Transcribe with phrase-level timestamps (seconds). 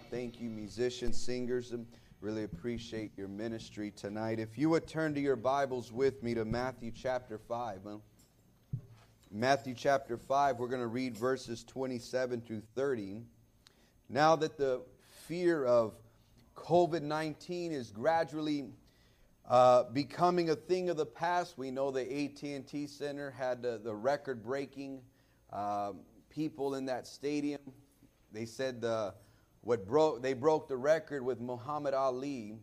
[0.00, 0.10] God.
[0.10, 1.74] Thank you, musicians, singers.
[2.20, 4.38] Really appreciate your ministry tonight.
[4.38, 7.80] If you would turn to your Bibles with me to Matthew chapter 5.
[9.30, 13.22] Matthew chapter 5, we're going to read verses 27 through 30.
[14.08, 14.82] Now that the
[15.26, 15.94] fear of
[16.56, 18.66] COVID 19 is gradually
[19.48, 25.00] uh, becoming a thing of the past, we know the AT&T Center had the record-breaking
[25.52, 25.92] uh,
[26.28, 27.60] people in that stadium.
[28.32, 29.14] They said the
[29.62, 32.54] what broke they broke the record with Muhammad Ali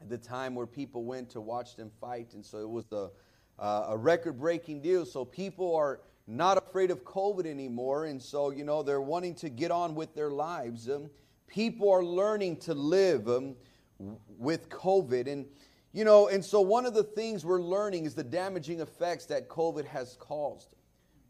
[0.00, 3.10] at the time where people went to watch them fight, and so it was a,
[3.58, 5.04] uh, a record-breaking deal.
[5.04, 9.48] So people are not afraid of COVID anymore, and so you know they're wanting to
[9.48, 10.88] get on with their lives.
[10.88, 11.10] Um,
[11.46, 13.56] people are learning to live um,
[14.38, 15.46] with COVID, and
[15.92, 19.48] you know, and so one of the things we're learning is the damaging effects that
[19.48, 20.76] COVID has caused.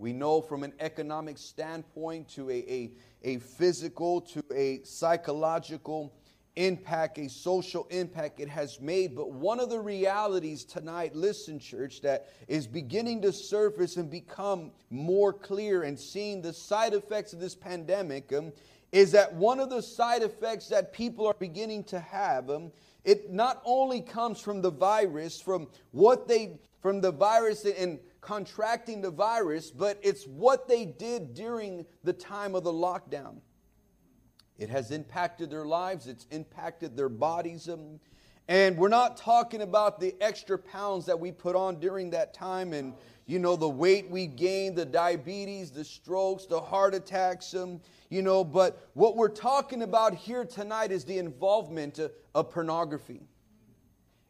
[0.01, 2.91] We know from an economic standpoint to a, a,
[3.23, 6.15] a physical to a psychological
[6.57, 9.15] impact, a social impact it has made.
[9.15, 14.71] But one of the realities tonight, listen, church, that is beginning to surface and become
[14.89, 18.53] more clear and seeing the side effects of this pandemic um,
[18.93, 22.49] is that one of the side effects that people are beginning to have.
[22.49, 22.73] Um,
[23.05, 29.01] it not only comes from the virus, from what they, from the virus and contracting
[29.01, 33.37] the virus, but it's what they did during the time of the lockdown.
[34.59, 37.69] It has impacted their lives, it's impacted their bodies.
[37.69, 37.99] Um,
[38.47, 42.73] and we're not talking about the extra pounds that we put on during that time
[42.73, 42.95] and,
[43.27, 48.23] you know, the weight we gained, the diabetes, the strokes, the heart attacks, um, you
[48.23, 53.23] know, but what we're talking about here tonight is the involvement of, of pornography.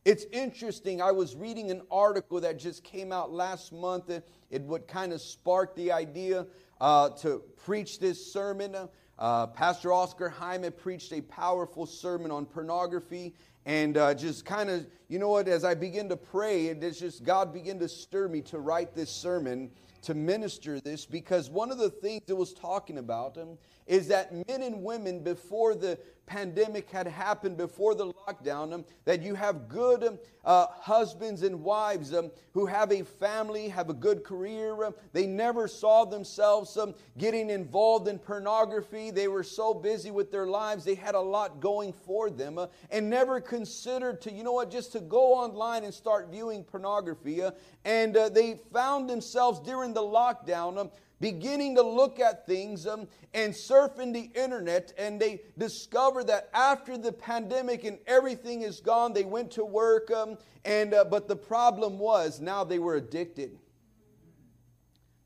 [0.04, 1.02] It's interesting.
[1.02, 4.08] I was reading an article that just came out last month.
[4.08, 6.46] It, it would kind of spark the idea
[6.80, 8.74] uh, to preach this sermon.
[9.18, 13.34] Uh, Pastor Oscar Jaime preached a powerful sermon on pornography.
[13.66, 17.22] And uh, just kind of, you know what, as I begin to pray, it's just
[17.22, 19.70] God began to stir me to write this sermon,
[20.02, 23.58] to minister this, because one of the things it was talking about um,
[23.90, 29.20] is that men and women before the pandemic had happened, before the lockdown, um, that
[29.20, 33.92] you have good um, uh, husbands and wives um, who have a family, have a
[33.92, 34.84] good career.
[34.84, 39.10] Um, they never saw themselves um, getting involved in pornography.
[39.10, 42.68] They were so busy with their lives, they had a lot going for them, uh,
[42.92, 47.42] and never considered to, you know what, just to go online and start viewing pornography.
[47.42, 47.50] Uh,
[47.84, 50.78] and uh, they found themselves during the lockdown
[51.20, 56.96] beginning to look at things um, and surfing the internet, and they discover that after
[56.96, 61.36] the pandemic and everything is gone, they went to work, um, and uh, but the
[61.36, 63.58] problem was now they were addicted.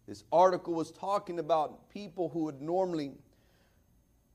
[0.07, 3.13] This article was talking about people who would normally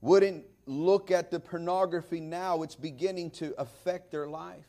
[0.02, 2.64] wouldn't look at the pornography now.
[2.64, 4.66] It's beginning to affect their life.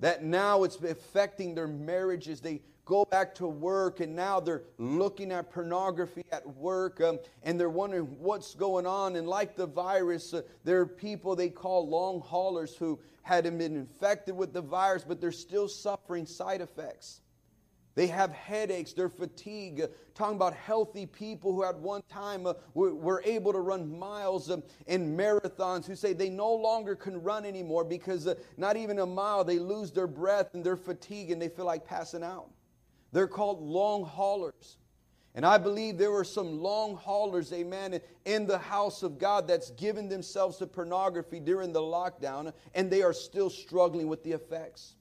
[0.00, 2.40] That now it's affecting their marriages.
[2.40, 7.58] They go back to work and now they're looking at pornography at work um, and
[7.58, 9.16] they're wondering what's going on.
[9.16, 13.76] And like the virus, uh, there are people they call long haulers who hadn't been
[13.76, 17.20] infected with the virus, but they're still suffering side effects.
[17.94, 19.80] They have headaches, they're fatigued.
[19.80, 23.98] Uh, talking about healthy people who at one time uh, were, were, able to run
[23.98, 28.76] miles um, in marathons, who say they no longer can run anymore because uh, not
[28.76, 32.24] even a mile, they lose their breath and they're fatigued and they feel like passing
[32.24, 32.50] out.
[33.14, 34.76] They're called long haulers.
[35.36, 39.70] And I believe there were some long haulers, amen, in the house of God that's
[39.70, 44.96] given themselves to pornography during the lockdown, and they are still struggling with the effects.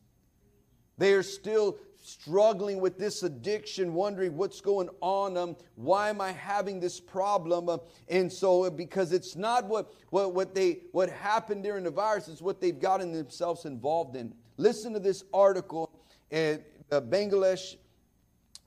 [0.99, 5.35] They are still struggling with this addiction, wondering what's going on.
[5.35, 7.67] Um, why am I having this problem?
[7.67, 7.77] Uh,
[8.09, 12.27] and so, uh, because it's not what, what, what, they, what happened during the virus,
[12.27, 14.35] it's what they've gotten themselves involved in.
[14.57, 15.89] Listen to this article
[16.29, 17.75] in uh, Bangladesh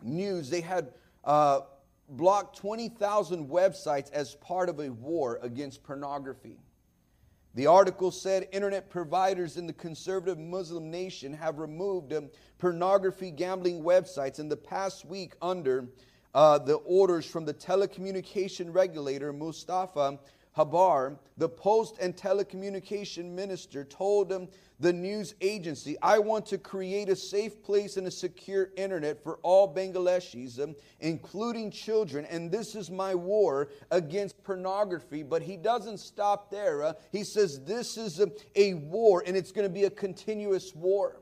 [0.02, 0.92] News, they had
[1.24, 1.60] uh,
[2.08, 6.58] blocked 20,000 websites as part of a war against pornography.
[7.54, 12.28] The article said internet providers in the conservative Muslim nation have removed um,
[12.58, 15.88] pornography gambling websites in the past week under
[16.34, 20.18] uh, the orders from the telecommunication regulator Mustafa
[20.56, 24.48] Jabbar, the post and telecommunication minister, told him
[24.80, 29.38] the news agency, I want to create a safe place and a secure internet for
[29.42, 35.22] all Bangladeshis, um, including children, and this is my war against pornography.
[35.22, 36.84] But he doesn't stop there.
[36.84, 40.74] Uh, he says this is a, a war, and it's going to be a continuous
[40.74, 41.20] war.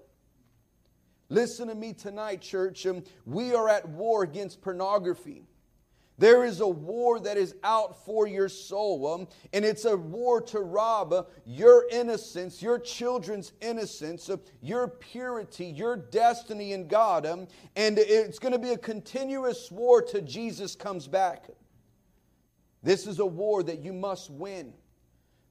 [1.28, 2.86] Listen to me tonight, church.
[2.86, 5.42] Um, we are at war against pornography.
[6.16, 10.40] There is a war that is out for your soul, um, and it's a war
[10.43, 17.26] to rob uh, your innocence, your children's innocence, uh, your purity, your destiny in God.
[17.26, 21.46] Um, and it's going to be a continuous war till Jesus comes back.
[22.84, 24.72] This is a war that you must win.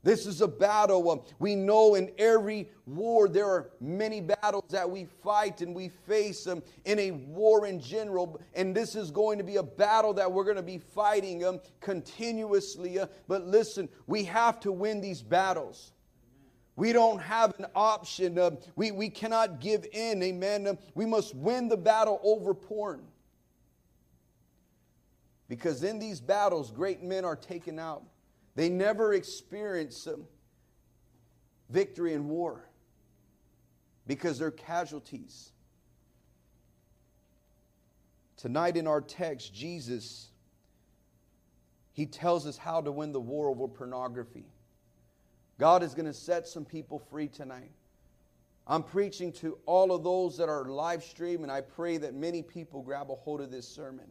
[0.04, 1.10] This is a battle.
[1.10, 5.90] Um, we know in every war there are many battles that we fight and we
[6.06, 8.42] face um, in a war in general.
[8.54, 11.62] And this is going to be a battle that we're going to be fighting um,
[11.80, 13.00] continuously.
[13.00, 15.94] Uh, but listen, we have to win these battles.
[16.76, 18.58] We don't have an option.
[18.76, 20.22] We, we cannot give in.
[20.22, 20.78] Amen.
[20.96, 23.04] We must win the battle over porn.
[25.48, 28.04] Because in these battles, great men are taken out.
[28.56, 30.08] They never experience
[31.70, 32.70] victory in war
[34.06, 35.52] because they're casualties.
[38.38, 40.30] Tonight in our text, Jesus,
[41.94, 44.46] he tells us how to win the war over pornography.
[45.58, 47.72] God is going to set some people free tonight.
[48.68, 52.42] I'm preaching to all of those that are live stream, and I pray that many
[52.42, 54.08] people grab a hold of this sermon.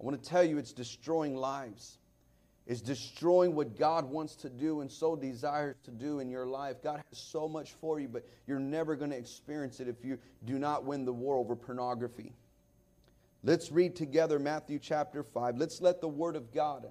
[0.00, 1.98] I want to tell you it's destroying lives
[2.66, 6.82] is destroying what God wants to do and so desires to do in your life.
[6.82, 10.18] God has so much for you, but you're never going to experience it if you
[10.44, 12.32] do not win the war over pornography.
[13.44, 15.56] Let's read together Matthew chapter 5.
[15.56, 16.86] Let's let the Word of God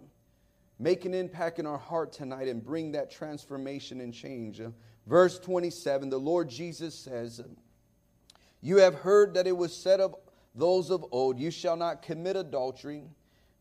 [0.80, 4.62] make an impact in our heart tonight and bring that transformation and change.
[5.06, 7.42] Verse 27 the Lord Jesus says,
[8.62, 10.16] You have heard that it was said of
[10.54, 13.04] those of old, You shall not commit adultery.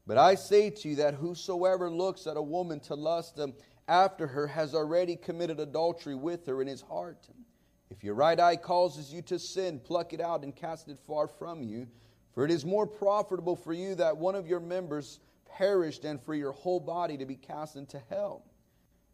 [0.06, 3.40] But I say to you that whosoever looks at a woman to lust
[3.88, 7.28] after her has already committed adultery with her in his heart.
[7.90, 11.26] If your right eye causes you to sin, pluck it out and cast it far
[11.26, 11.86] from you.
[12.32, 16.34] For it is more profitable for you that one of your members perish than for
[16.34, 18.44] your whole body to be cast into hell.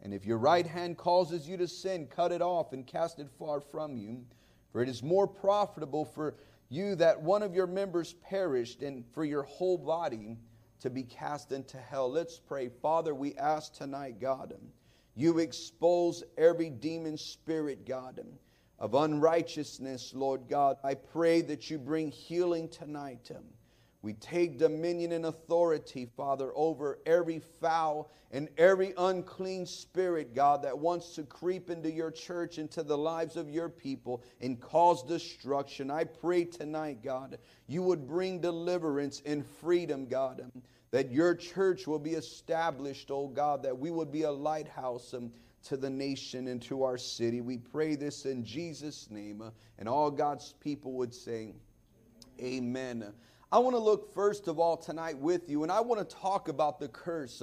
[0.02, 3.28] And if your right hand causes you to sin, cut it off and cast it
[3.38, 4.24] far from you.
[4.72, 6.34] For it is more profitable for
[6.70, 10.38] you that one of your members perish than for your whole body
[10.80, 12.10] to be cast into hell.
[12.10, 12.68] Let's pray.
[12.68, 14.54] Father, we ask tonight, God,
[15.14, 18.20] you expose every demon spirit, God,
[18.78, 20.76] of unrighteousness, Lord God.
[20.82, 23.30] I pray that you bring healing tonight.
[24.02, 30.78] We take dominion and authority, Father, over every foul and every unclean spirit, God, that
[30.78, 35.90] wants to creep into your church, into the lives of your people, and cause destruction.
[35.90, 40.50] I pray tonight, God, you would bring deliverance and freedom, God,
[40.92, 45.12] that your church will be established, oh God, that we would be a lighthouse.
[45.12, 45.30] Um,
[45.62, 47.42] to the nation and to our city.
[47.42, 49.42] We pray this in Jesus' name.
[49.42, 51.52] Uh, and all God's people would say,
[52.40, 53.12] Amen.
[53.52, 56.46] I want to look first of all tonight with you, and I want to talk
[56.46, 57.42] about the curse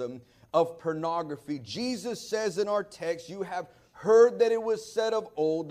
[0.54, 1.58] of pornography.
[1.58, 5.68] Jesus says in our text, You have heard that it was said of old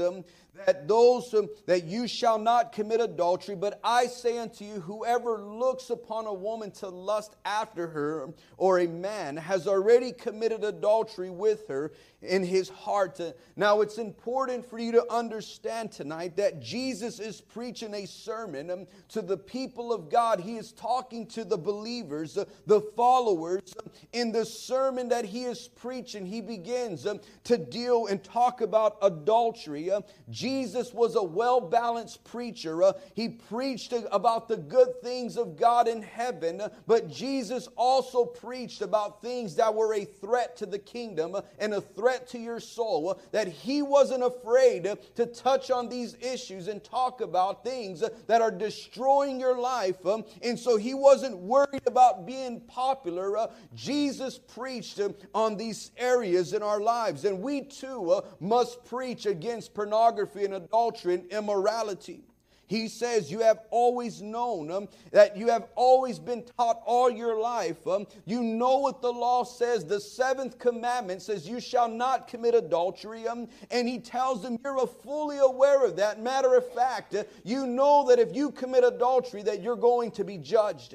[0.65, 5.39] that those um, that you shall not commit adultery but i say unto you whoever
[5.39, 11.30] looks upon a woman to lust after her or a man has already committed adultery
[11.30, 13.19] with her in his heart.
[13.56, 18.88] Now it's important for you to understand tonight that jesus is preaching a sermon um,
[19.09, 20.39] to the people of god.
[20.39, 25.44] He is talking to the believers uh, the followers um, in the sermon that he
[25.44, 26.26] is preaching.
[26.26, 29.92] He begins um, to deal and talk about adultery.
[29.92, 30.46] Uh, Jesus
[30.94, 32.81] was a well balanced preacher.
[32.81, 38.25] Uh, he preached about the good things of God in heaven, uh, but Jesus also
[38.25, 42.39] preached about things that were a threat to the kingdom uh, and a threat to
[42.39, 43.09] your soul.
[43.09, 48.01] Uh, that he wasn't afraid uh, to touch on these issues and talk about things
[48.01, 50.06] uh, that are destroying your life.
[50.06, 53.49] Um, and so he wasn't worried about being popular.
[53.75, 54.99] Jesus preached
[55.33, 60.53] on these areas in our lives, and we too must preach against pornography pornography and
[60.53, 62.23] adultery and immorality.
[62.69, 67.39] He says, You have always known um, that you have always been taught all your
[67.39, 67.87] life.
[67.87, 69.85] Um, you know what the law says.
[69.85, 73.25] The seventh commandment says, You shall not commit adultery.
[73.25, 76.21] Um, and he tells them, You're fully aware of that.
[76.21, 80.25] Matter of fact, uh, you know that if you commit adultery, that you're going to
[80.25, 80.94] be judged.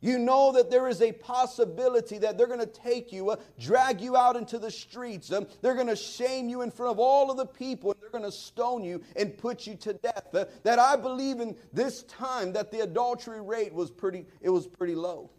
[0.00, 4.00] You know that there is a possibility that they're going to take you, uh, drag
[4.00, 5.32] you out into the streets.
[5.32, 7.92] Um, they're going to shame you in front of all of the people.
[7.92, 10.34] And they're going to stone you and put you to death.
[10.34, 14.66] Uh, that I believe in this time that the adultery rate was pretty, it was
[14.66, 15.30] pretty low.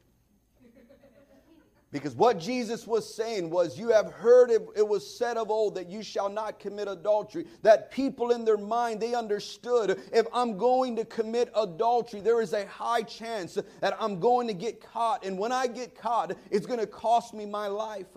[1.91, 5.75] Because what Jesus was saying was, You have heard it, it, was said of old
[5.75, 7.45] that you shall not commit adultery.
[7.61, 12.51] That people in their mind, they understood if I'm going to commit adultery, there is
[12.51, 15.25] a high chance that I'm going to get caught.
[15.25, 18.07] And when I get caught, it's going to cost me my life.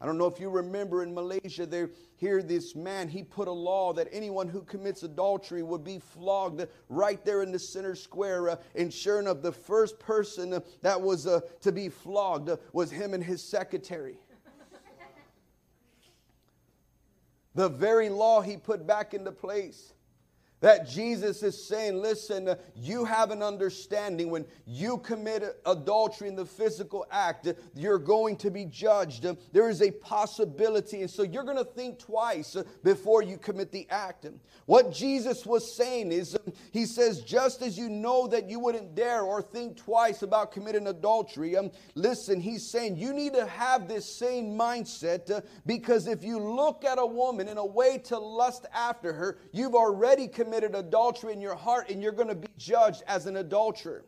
[0.00, 3.52] I don't know if you remember in Malaysia, there here this man, he put a
[3.52, 8.50] law that anyone who commits adultery would be flogged right there in the center square.
[8.50, 12.56] Uh, and sure enough, the first person uh, that was uh, to be flogged uh,
[12.72, 14.16] was him and his secretary.
[17.54, 19.92] the very law he put back into place.
[20.60, 26.44] That Jesus is saying, listen, you have an understanding when you commit adultery in the
[26.44, 29.26] physical act, you're going to be judged.
[29.52, 31.00] There is a possibility.
[31.00, 34.26] And so you're going to think twice before you commit the act.
[34.66, 36.36] What Jesus was saying is,
[36.72, 40.88] he says, just as you know that you wouldn't dare or think twice about committing
[40.88, 41.56] adultery,
[41.94, 46.98] listen, he's saying you need to have this same mindset because if you look at
[46.98, 51.40] a woman in a way to lust after her, you've already committed committed adultery in
[51.40, 54.04] your heart and you're going to be judged as an adulterer.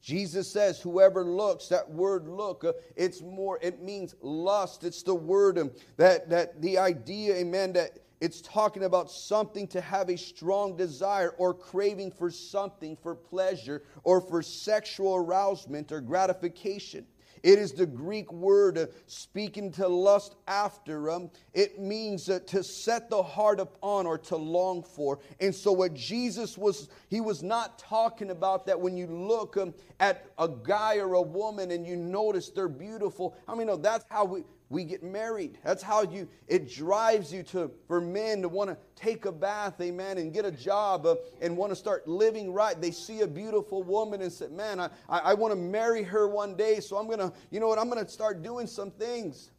[0.00, 4.84] Jesus says, whoever looks, that word look, uh, it's more, it means lust.
[4.84, 9.80] It's the word um, that, that the idea, amen, that it's talking about something to
[9.80, 16.00] have a strong desire or craving for something for pleasure or for sexual arousement or
[16.00, 17.04] gratification.
[17.42, 21.10] It is the Greek word uh, speaking to lust after.
[21.10, 25.20] Um, it means uh, to set the heart upon or to long for.
[25.40, 29.74] And so, what Jesus was, he was not talking about that when you look um,
[30.00, 33.36] at a guy or a woman and you notice they're beautiful.
[33.46, 35.58] I mean, no, that's how we, we get married.
[35.64, 39.80] That's how you, it drives you to, for men to want to take a bath,
[39.80, 42.78] amen, and get a job uh, and want to start living right.
[42.78, 46.28] They see a beautiful woman and say, man, I, I, I want to marry her
[46.28, 48.90] one day, so I'm going to, you know what, I'm going to start doing some
[48.90, 49.50] things.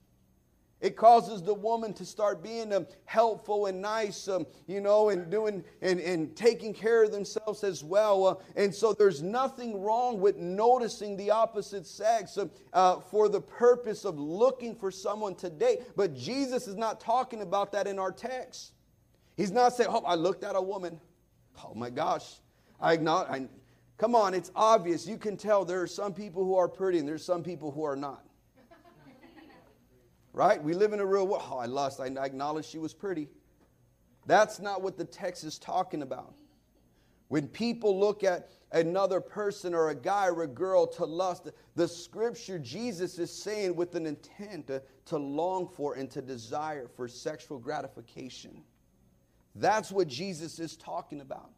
[0.82, 5.30] It causes the woman to start being um, helpful and nice, um, you know, and
[5.30, 8.26] doing and, and taking care of themselves as well.
[8.26, 13.42] Uh, and so there's nothing wrong with noticing the opposite sex uh, uh, for the
[13.42, 15.82] purpose of looking for someone to date.
[15.98, 18.72] But Jesus is not talking about that in our text.
[19.36, 21.00] He's not saying, "Oh, I looked at a woman.
[21.66, 22.40] Oh my gosh,
[22.80, 23.48] I acknowledge." I,
[24.00, 25.06] come on, it's obvious.
[25.06, 27.84] You can tell there are some people who are pretty and there's some people who
[27.84, 28.26] are not.
[30.34, 30.64] Right?
[30.64, 31.44] We live in a real world.
[31.50, 32.00] Oh, I lust.
[32.00, 33.28] I acknowledge she was pretty.
[34.26, 36.36] That's not what the text is talking about.
[37.30, 41.88] When people look at another person or a guy or a girl to lust, the
[41.88, 47.08] scripture Jesus is saying with an intent to, to long for and to desire for
[47.08, 48.64] sexual gratification.
[49.56, 51.52] That's what Jesus is talking about.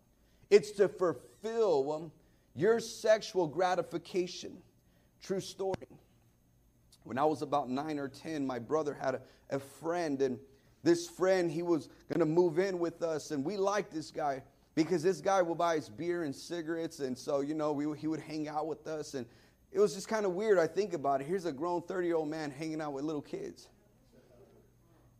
[0.50, 2.12] It's to fulfill um,
[2.55, 4.58] your sexual gratification.
[5.22, 5.75] True story.
[7.03, 10.38] When I was about nine or 10, my brother had a, a friend, and
[10.84, 14.43] this friend, he was going to move in with us, and we liked this guy
[14.75, 18.08] because this guy will buy us beer and cigarettes, and so, you know, we, he
[18.08, 19.25] would hang out with us, and
[19.72, 20.60] it was just kind of weird.
[20.60, 21.27] I think about it.
[21.27, 23.70] Here's a grown 30 year old man hanging out with little kids.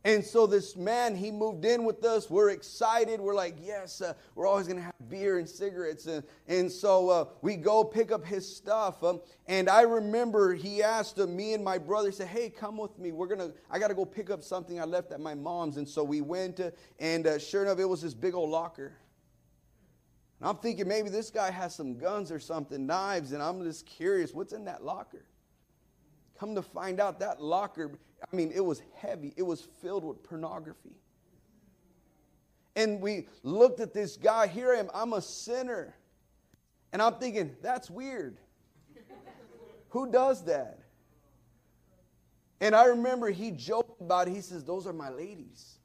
[0.04, 2.28] And so this man, he moved in with us.
[2.28, 3.20] We're excited.
[3.20, 6.06] We're like, yes, uh, we're always going to have beer and cigarettes.
[6.06, 9.04] And, and so uh, we go pick up his stuff.
[9.04, 12.78] Um, and I remember he asked uh, me and my brother, he said, hey, come
[12.78, 13.12] with me.
[13.12, 15.76] We're going to, I got to go pick up something I left at my mom's.
[15.76, 18.92] And so we went, uh, and uh, sure enough, it was this big old locker.
[20.40, 23.86] And I'm thinking maybe this guy has some guns or something, knives, and I'm just
[23.86, 25.24] curious, what's in that locker?
[26.38, 27.92] Come to find out that locker
[28.30, 30.96] I mean, it was heavy, it was filled with pornography.
[32.74, 34.46] And we looked at this guy.
[34.46, 35.94] Here I am, I'm a sinner.
[36.92, 38.38] And I'm thinking, that's weird.
[39.90, 40.78] Who does that?
[42.60, 44.34] And I remember he joked about it.
[44.34, 45.78] He says, Those are my ladies.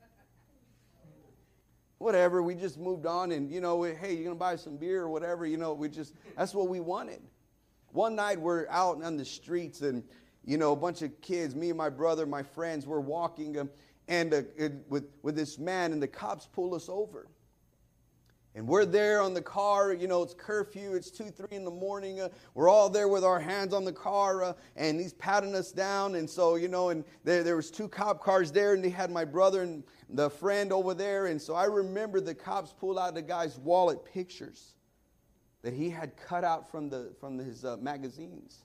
[1.98, 5.01] Whatever, we just moved on and, you know, hey, you're going to buy some beer
[5.01, 7.20] or whatever, you know, we just, that's what we wanted.
[7.92, 10.04] One night we're out on the streets and
[10.48, 13.70] you know, a bunch of kids, me and my brother, my friends, we're walking um,
[14.08, 14.42] and uh,
[14.88, 17.27] with, with this man, and the cops pull us over.
[18.56, 21.70] And we're there on the car, you know, it's curfew, it's 2, 3 in the
[21.70, 22.22] morning.
[22.22, 25.74] Uh, we're all there with our hands on the car, uh, and he's patting us
[25.74, 26.16] down.
[26.16, 29.12] And so, you know, and there, there was two cop cars there, and they had
[29.12, 31.25] my brother and the friend over there.
[31.25, 34.75] And so I remember the cops pull out the guy's wallet pictures
[35.62, 38.63] that he had cut out from, the, from his uh, magazines.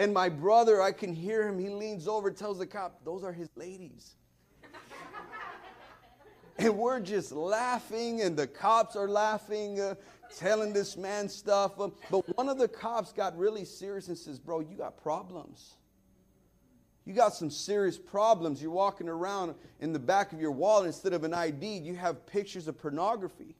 [0.00, 1.58] And my brother, I can hear him.
[1.58, 4.14] He leans over, tells the cop, Those are his ladies.
[6.58, 9.78] and we're just laughing, and the cops are laughing.
[9.78, 9.96] Uh,
[10.38, 11.78] telling this man stuff.
[11.78, 15.74] Uh, but one of the cops got really serious and says, Bro, you got problems.
[17.04, 18.62] You got some serious problems.
[18.62, 22.24] You're walking around in the back of your wallet instead of an ID, you have
[22.24, 23.54] pictures of pornography.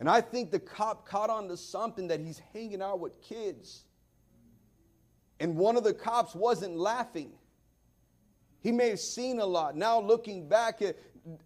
[0.00, 3.82] And I think the cop caught on to something that he's hanging out with kids.
[5.42, 7.32] And one of the cops wasn't laughing.
[8.60, 9.76] He may have seen a lot.
[9.76, 10.96] Now, looking back at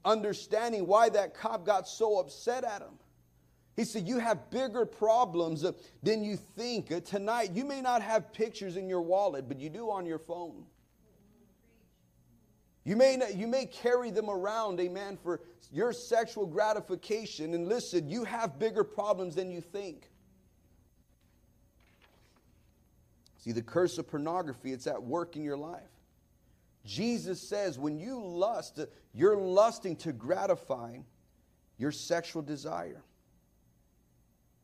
[0.05, 2.99] understanding why that cop got so upset at him.
[3.75, 5.65] He said, You have bigger problems
[6.03, 6.93] than you think.
[6.93, 10.19] Uh, tonight, you may not have pictures in your wallet, but you do on your
[10.19, 10.67] phone.
[12.85, 15.41] You may, not, you may carry them around, amen, for
[15.73, 17.55] your sexual gratification.
[17.55, 20.11] And listen, you have bigger problems than you think.
[23.47, 25.83] See, the curse of pornography, it's at work in your life.
[26.85, 28.81] Jesus says when you lust,
[29.15, 30.99] you're lusting to gratify
[31.79, 33.05] your sexual desire.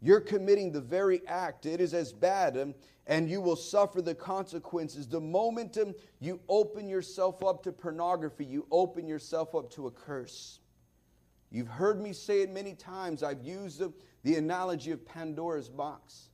[0.01, 1.65] You're committing the very act.
[1.65, 2.75] It is as bad um,
[3.07, 5.07] and you will suffer the consequences.
[5.07, 5.79] The moment
[6.19, 10.59] you open yourself up to pornography, you open yourself up to a curse.
[11.53, 13.23] You've heard me say it many times.
[13.23, 13.93] I've used the,
[14.25, 16.31] the analogy of Pandora's box.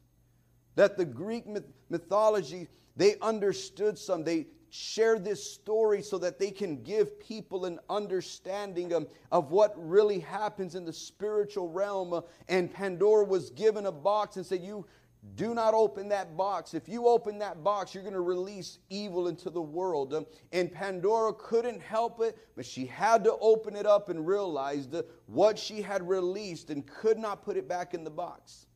[0.78, 4.22] That the Greek myth, mythology, they understood some.
[4.22, 9.74] They share this story so that they can give people an understanding of, of what
[9.76, 12.22] really happens in the spiritual realm.
[12.48, 14.86] and Pandora was given a box and said, You
[15.34, 16.74] do not open that box.
[16.74, 20.14] If you open that box, you're going to release evil into the world.
[20.14, 24.94] Um, and Pandora couldn't help it, but she had to open it up and realized
[25.26, 28.67] what she had released and could not put it back in the box.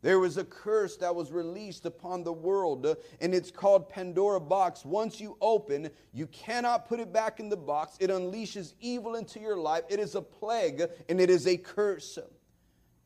[0.00, 4.40] There was a curse that was released upon the world, uh, and it's called Pandora
[4.40, 4.84] box.
[4.84, 7.96] Once you open, you cannot put it back in the box.
[7.98, 9.82] It unleashes evil into your life.
[9.88, 12.18] It is a plague, and it is a curse.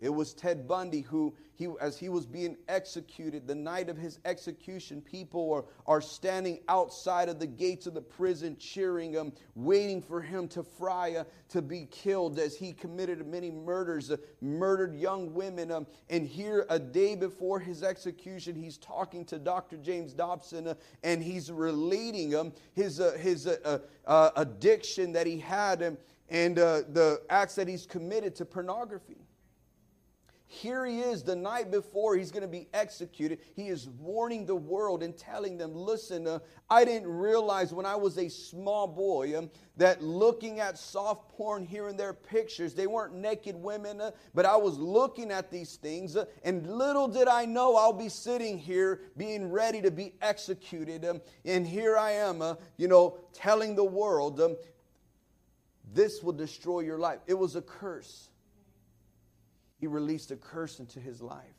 [0.02, 4.18] It was Ted Bundy who, he, as he was being executed, the night of his
[4.24, 10.02] execution, people are, are standing outside of the gates of the prison cheering him, waiting
[10.02, 14.96] for him to fry, uh, to be killed as he committed many murders, uh, murdered
[14.96, 15.70] young women.
[15.70, 19.76] Um, and here, a day before his execution, he's talking to Dr.
[19.76, 25.38] James Dobson uh, and he's relating um, his, uh, his uh, uh, addiction that he
[25.38, 25.96] had and,
[26.28, 29.21] and the acts that he's committed to pornography.
[30.52, 33.38] Here he is the night before he's going to be executed.
[33.56, 37.96] He is warning the world and telling them, listen, uh, I didn't realize when I
[37.96, 42.86] was a small boy um, that looking at soft porn here and there pictures, they
[42.86, 47.28] weren't naked women, uh, but I was looking at these things, uh, and little did
[47.28, 51.06] I know I'll be sitting here being ready to be executed.
[51.06, 54.56] Um, and here I am, uh, you know, telling the world, um,
[55.94, 57.20] this will destroy your life.
[57.26, 58.28] It was a curse
[59.82, 61.56] he released a curse into his life.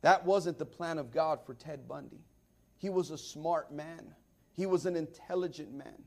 [0.00, 2.24] That wasn't the plan of God for Ted Bundy.
[2.78, 4.12] He was a smart man,
[4.56, 6.02] he was an intelligent man.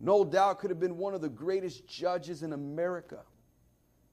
[0.00, 3.20] No doubt could have been one of the greatest judges in America.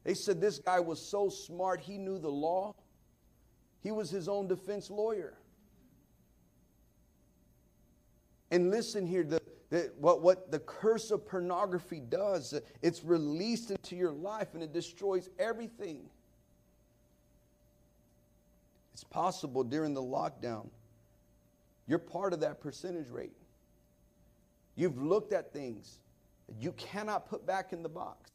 [0.04, 2.76] They said this guy was so smart, he knew the law.
[3.82, 5.34] He was his own defense lawyer.
[8.52, 13.96] And listen here, the, that what, what the curse of pornography does, it's released into
[13.96, 16.02] your life and it destroys everything.
[18.94, 20.68] It's possible during the lockdown,
[21.88, 23.36] you're part of that percentage rate.
[24.76, 26.00] You've looked at things
[26.48, 28.30] that you cannot put back in the box.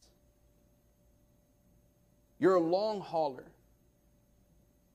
[2.39, 3.45] You're a long hauler.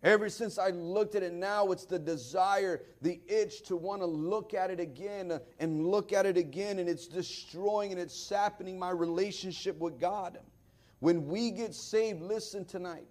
[0.02, 4.06] Ever since I looked at it now, it's the desire, the itch to want to
[4.06, 8.76] look at it again and look at it again, and it's destroying and it's sapping
[8.76, 10.38] my relationship with God.
[10.98, 13.06] When we get saved, listen tonight.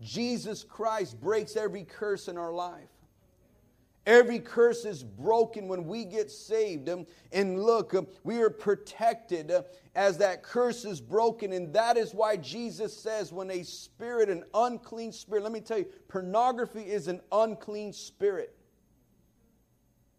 [0.00, 2.88] Jesus Christ breaks every curse in our life.
[4.06, 6.88] Every curse is broken when we get saved.
[6.88, 9.62] Um, and look, um, we are protected uh,
[9.96, 11.52] as that curse is broken.
[11.52, 15.78] And that is why Jesus says, when a spirit, an unclean spirit, let me tell
[15.78, 18.56] you, pornography is an unclean spirit.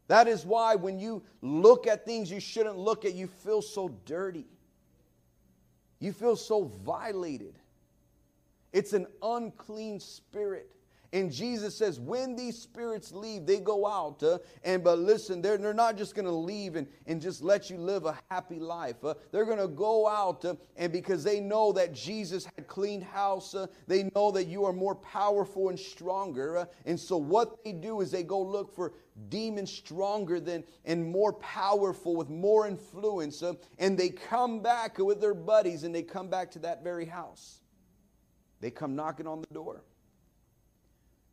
[0.10, 3.90] That is why when you look at things you shouldn't look at, you feel so
[4.06, 4.48] dirty.
[6.00, 7.56] You feel so violated.
[8.74, 10.70] It's an unclean spirit.
[11.14, 14.22] And Jesus says, when these spirits leave, they go out.
[14.22, 17.70] Uh, and but listen, they're, they're not just going to leave and, and just let
[17.70, 19.04] you live a happy life.
[19.04, 23.04] Uh, they're going to go out uh, and because they know that Jesus had cleaned
[23.04, 26.58] house, uh, they know that you are more powerful and stronger.
[26.58, 28.94] Uh, and so what they do is they go look for
[29.30, 33.42] demons stronger than and more powerful with more influence.
[33.42, 37.06] Uh, and they come back with their buddies and they come back to that very
[37.06, 37.62] house.
[38.60, 39.84] They come knocking on the door.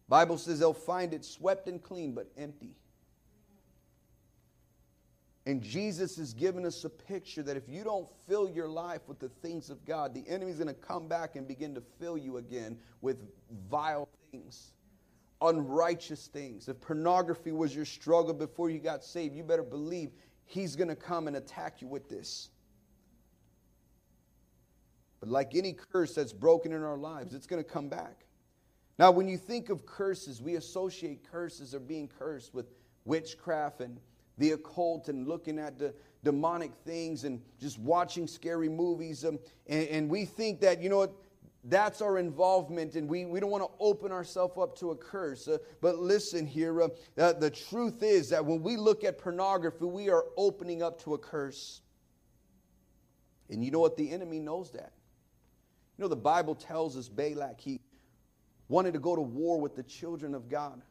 [0.09, 2.77] Bible says they'll find it swept and clean but empty.
[5.47, 9.19] And Jesus has given us a picture that if you don't fill your life with
[9.19, 12.39] the things of God, the enemy's going to come back and begin to fill you
[12.39, 13.19] again with
[13.69, 14.73] vile things,
[15.43, 16.69] unrighteous things.
[16.69, 20.13] If pornography was your struggle before you got saved, you better believe
[20.47, 22.49] he's going to come and attack you with this.
[25.21, 28.25] But like any curse that's broken in our lives, it's going to come back.
[28.99, 32.67] Now, when you think of curses, we associate curses or being cursed with
[33.05, 33.99] witchcraft and
[34.39, 39.25] the occult and looking at the demonic things and just watching scary movies.
[39.25, 41.13] Um, and, and, we think that, you know what,
[41.65, 45.49] that's our involvement, and we, we don't want to open ourselves up to a curse.
[45.49, 49.85] Uh, but listen here uh, uh, the truth is that when we look at pornography,
[49.85, 51.81] we are opening up to a curse.
[53.51, 53.97] And you know what?
[53.97, 54.93] The enemy knows that.
[55.97, 57.81] You know, the Bible tells us Balak, he
[58.75, 60.83] wanted to go to war with the children of God.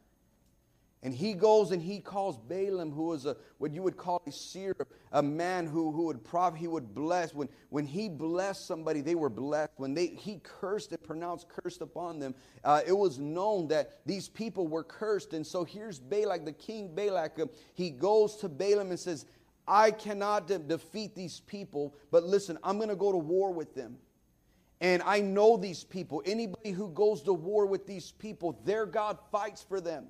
[1.02, 4.32] And he goes and he calls Balaam, who was a what you would call a
[4.32, 4.74] seer,
[5.12, 7.34] a man who, who would prov- he would bless.
[7.34, 9.72] When, when he blessed somebody, they were blessed.
[9.76, 14.30] When they, he cursed and pronounced cursed upon them, uh, it was known that these
[14.30, 15.34] people were cursed.
[15.34, 17.38] And so here's Balak, the king Balak.
[17.38, 19.26] Uh, he goes to Balaam and says,
[19.68, 23.74] I cannot de- defeat these people, but listen, I'm going to go to war with
[23.74, 23.98] them.
[24.84, 26.22] And I know these people.
[26.26, 30.08] Anybody who goes to war with these people, their God fights for them.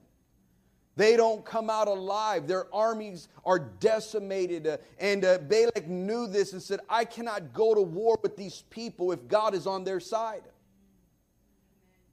[0.96, 2.48] They don't come out alive.
[2.48, 4.66] Their armies are decimated.
[4.66, 8.64] Uh, and uh, Balak knew this and said, I cannot go to war with these
[8.70, 10.42] people if God is on their side.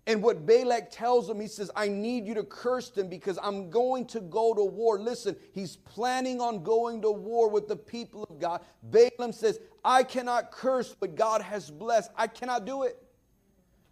[0.05, 3.71] And what Balak tells him, he says, I need you to curse them because I'm
[3.71, 4.99] going to go to war.
[4.99, 8.61] Listen, he's planning on going to war with the people of God.
[8.83, 12.11] Balaam says, I cannot curse but God has blessed.
[12.15, 13.01] I cannot do it.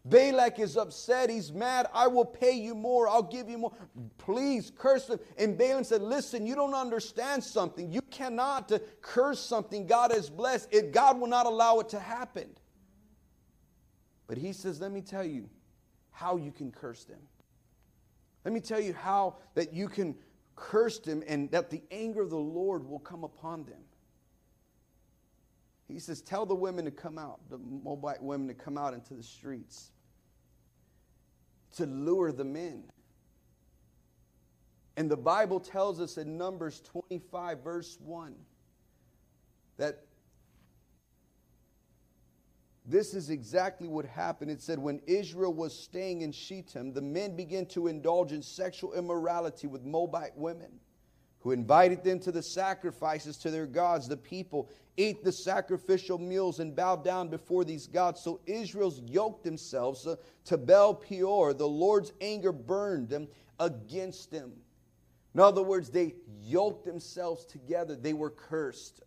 [0.06, 1.30] Balak is upset.
[1.30, 1.88] He's mad.
[1.94, 3.08] I will pay you more.
[3.08, 3.74] I'll give you more.
[4.18, 5.20] Please curse them.
[5.38, 7.92] And Balaam said, Listen, you don't understand something.
[7.92, 10.70] You cannot uh, curse something God has blessed.
[10.72, 12.50] It, God will not allow it to happen.
[14.28, 15.50] But he says, Let me tell you
[16.12, 17.20] how you can curse them.
[18.46, 20.16] Let me tell you how that you can
[20.56, 23.82] curse them and that the anger of the Lord will come upon them.
[25.90, 29.16] He says, Tell the women to come out, the Moabite women to come out into
[29.16, 29.92] the streets
[31.76, 32.84] to lure the men.
[34.98, 38.36] And the Bible tells us in Numbers 25, verse 1,
[39.78, 40.04] that
[42.86, 44.52] this is exactly what happened.
[44.52, 48.94] It said, When Israel was staying in Shittim, the men began to indulge in sexual
[48.94, 50.80] immorality with Moabite women
[51.40, 54.08] who invited them to the sacrifices to their gods.
[54.08, 58.22] The people ate the sacrificial meals and bowed down before these gods.
[58.22, 61.54] So Israel's yoked themselves uh, to Baal Peor.
[61.54, 64.52] The Lord's anger burned them against them.
[65.34, 67.96] In other words, they yoked themselves together.
[67.96, 69.02] They were cursed.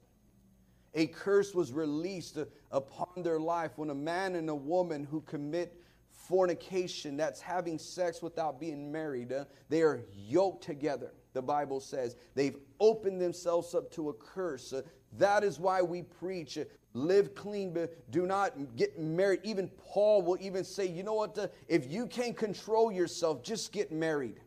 [0.95, 5.21] A curse was released uh, upon their life when a man and a woman who
[5.21, 5.79] commit
[6.11, 12.17] fornication, that's having sex without being married, uh, they are yoked together the Bible says.
[12.35, 14.73] They've opened themselves up to a curse.
[14.73, 14.83] Uh,
[15.19, 16.59] that is why we preach.
[16.59, 19.41] Uh, live clean, but do not get married.
[19.45, 21.39] Even Paul will even say, you know what?
[21.39, 24.41] Uh, if you can't control yourself, just get married.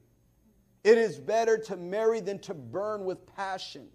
[0.83, 3.87] It is better to marry than to burn with passion.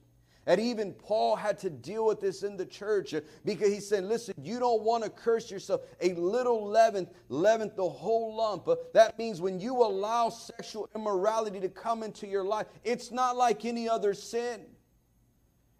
[0.46, 4.04] And even Paul had to deal with this in the church uh, because he said,
[4.04, 5.82] Listen, you don't want to curse yourself.
[6.00, 8.68] A little leaven, leaven the whole lump.
[8.94, 13.64] That means when you allow sexual immorality to come into your life, it's not like
[13.64, 14.62] any other sin.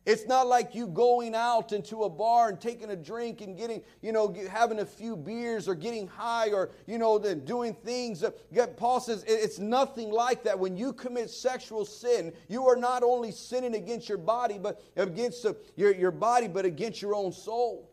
[0.07, 3.83] It's not like you going out into a bar and taking a drink and getting,
[4.01, 8.25] you know, having a few beers or getting high or, you know, doing things.
[8.25, 8.31] Uh,
[8.79, 10.59] Paul says it's nothing like that.
[10.59, 15.45] When you commit sexual sin, you are not only sinning against your body, but against
[15.45, 17.91] uh, your, your body, but against your own soul.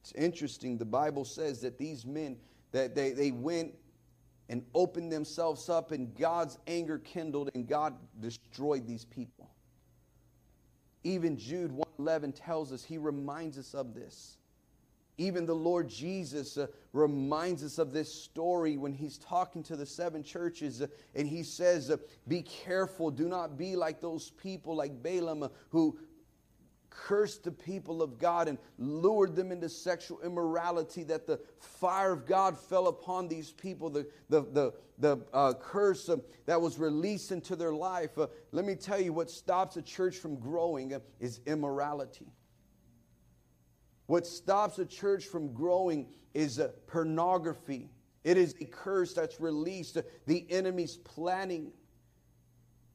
[0.00, 0.76] It's interesting.
[0.76, 2.36] The Bible says that these men,
[2.72, 3.74] that they, they went
[4.48, 9.35] and opened themselves up, and God's anger kindled, and God destroyed these people.
[11.06, 14.38] Even Jude 111 tells us, he reminds us of this.
[15.18, 19.86] Even the Lord Jesus uh, reminds us of this story when he's talking to the
[19.86, 24.74] seven churches, uh, and he says, uh, Be careful, do not be like those people
[24.74, 25.96] like Balaam uh, who,
[26.96, 32.26] cursed the people of God and lured them into sexual immorality, that the fire of
[32.26, 37.32] God fell upon these people, the, the, the, the uh, curse uh, that was released
[37.32, 38.16] into their life.
[38.18, 42.32] Uh, let me tell you what stops a church from growing uh, is immorality.
[44.06, 47.90] What stops a church from growing is uh, pornography.
[48.24, 51.72] It is a curse that's released, the enemy's planning.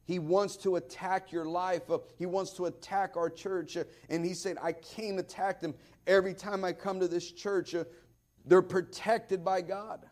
[0.04, 1.90] He wants to attack your life.
[1.90, 3.76] Uh, he wants to attack our church.
[3.76, 5.74] Uh, and he said, I can't attack them.
[6.06, 7.84] Every time I come to this church, uh,
[8.44, 10.04] they're protected by God.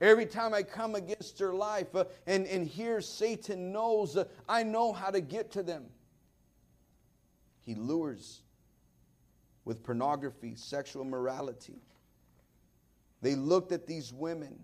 [0.00, 1.88] Every time I come against their life
[2.26, 5.86] and, and here Satan knows, I know how to get to them.
[7.62, 8.42] He lures
[9.64, 11.80] with pornography, sexual morality.
[13.22, 14.58] They looked at these women.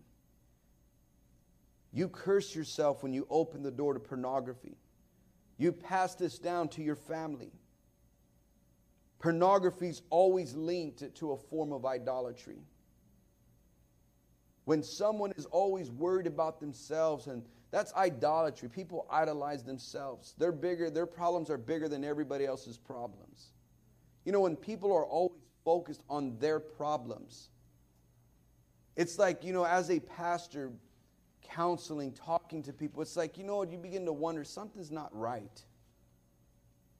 [1.92, 4.76] You curse yourself when you open the door to pornography.
[5.58, 7.52] You pass this down to your family.
[9.18, 12.58] Pornography is always linked to a form of idolatry.
[14.64, 18.68] When someone is always worried about themselves, and that's idolatry.
[18.68, 20.34] People idolize themselves.
[20.38, 23.52] They're bigger, their problems are bigger than everybody else's problems.
[24.24, 27.48] You know, when people are always focused on their problems,
[28.94, 30.70] it's like, you know, as a pastor,
[31.42, 35.10] counseling, talking to people, it's like, you know what, you begin to wonder something's not
[35.16, 35.62] right.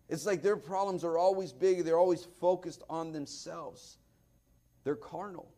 [0.09, 3.99] It's like their problems are always big, they're always focused on themselves.
[4.85, 5.49] They're carnal.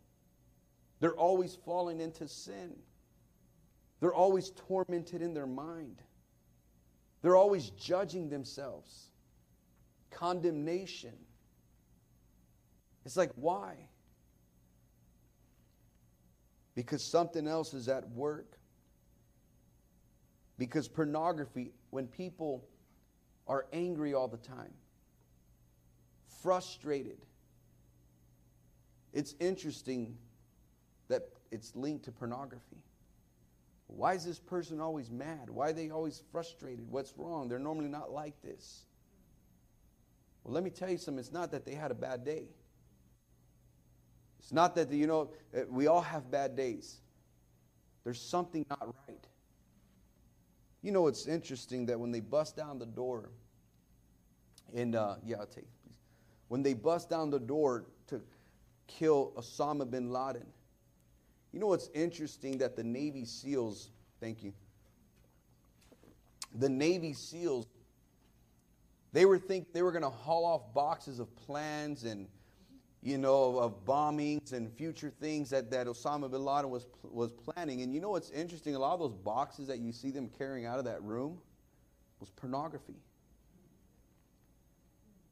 [1.00, 2.76] They're always falling into sin.
[4.00, 6.02] They're always tormented in their mind.
[7.22, 9.08] They're always judging themselves.
[10.10, 11.14] Condemnation.
[13.04, 13.76] It's like, why?
[16.74, 18.58] Because something else is at work.
[20.58, 22.64] Because pornography, when people
[23.46, 24.72] are angry all the time,
[26.42, 27.18] frustrated,
[29.12, 30.16] it's interesting
[31.08, 32.82] that it's linked to pornography.
[33.86, 35.50] Why is this person always mad?
[35.50, 36.90] Why are they always frustrated?
[36.90, 37.48] What's wrong?
[37.48, 38.86] They're normally not like this.
[40.42, 41.20] Well, let me tell you something.
[41.20, 42.44] It's not that they had a bad day.
[44.38, 47.00] It's not that, you know, uh, we all have bad days.
[48.04, 49.26] There's something not right.
[50.84, 53.30] You know, it's interesting that when they bust down the door,
[54.74, 55.96] and uh, yeah, I'll take please.
[56.48, 58.20] When they bust down the door to
[58.86, 60.44] kill Osama bin Laden,
[61.52, 63.88] you know what's interesting that the Navy SEALs,
[64.20, 64.52] thank you,
[66.54, 67.66] the Navy SEALs,
[69.14, 72.26] they were think they were going to haul off boxes of plans and
[73.04, 77.82] you know of bombings and future things that, that Osama bin Laden was was planning.
[77.82, 78.74] And you know what's interesting?
[78.74, 81.38] A lot of those boxes that you see them carrying out of that room
[82.18, 82.96] was pornography.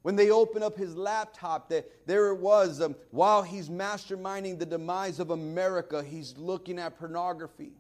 [0.03, 2.81] When they open up his laptop, that there it was.
[2.81, 7.73] Um, while he's masterminding the demise of America, he's looking at pornography.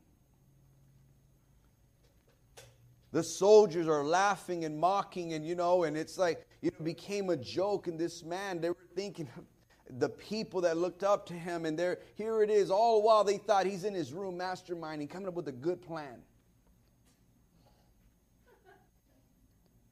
[3.10, 7.36] The soldiers are laughing and mocking, and you know, and it's like it became a
[7.36, 7.88] joke.
[7.88, 9.28] And this man, they were thinking
[9.98, 12.70] the people that looked up to him, and there, here it is.
[12.70, 15.82] All the while they thought he's in his room masterminding, coming up with a good
[15.82, 16.22] plan.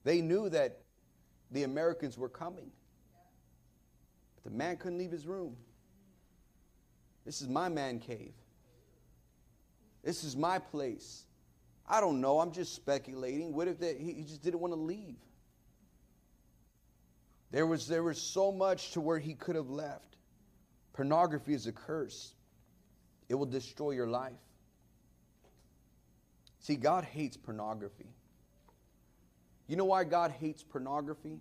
[0.05, 0.81] They knew that
[1.51, 2.71] the Americans were coming.
[4.37, 5.57] But the man couldn't leave his room.
[7.27, 8.33] This is my man cave.
[10.03, 11.25] This is my place.
[11.87, 12.41] I don't know.
[12.41, 13.53] I'm just speculating.
[13.53, 15.17] What if he just didn't want to leave?
[17.51, 20.17] There was, there was so much to where he could have left.
[20.93, 22.35] Pornography is a curse,
[23.29, 24.33] it will destroy your life.
[26.61, 28.09] See, God hates pornography.
[29.67, 31.41] You know why God hates pornography?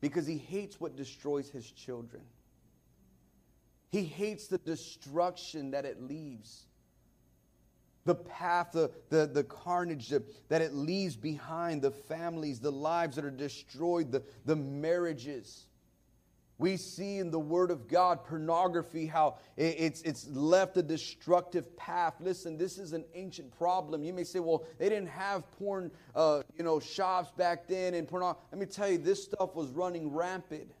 [0.00, 2.22] Because he hates what destroys his children.
[3.90, 6.66] He hates the destruction that it leaves,
[8.10, 13.14] the path, the, the, the carnage that, that it leaves behind, the families, the lives
[13.14, 15.66] that are destroyed, the, the marriages.
[16.58, 22.14] We see in the Word of God pornography how it's, it's left a destructive path.
[22.18, 24.02] Listen, this is an ancient problem.
[24.02, 28.08] You may say, well, they didn't have porn uh, you know, shops back then and
[28.08, 28.24] porn.
[28.24, 30.72] Let me tell you, this stuff was running rampant.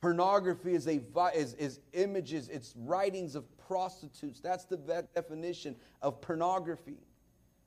[0.00, 1.00] Pornography is, a,
[1.34, 4.40] is, is images, it's writings of prostitutes.
[4.40, 6.98] That's the definition of pornography.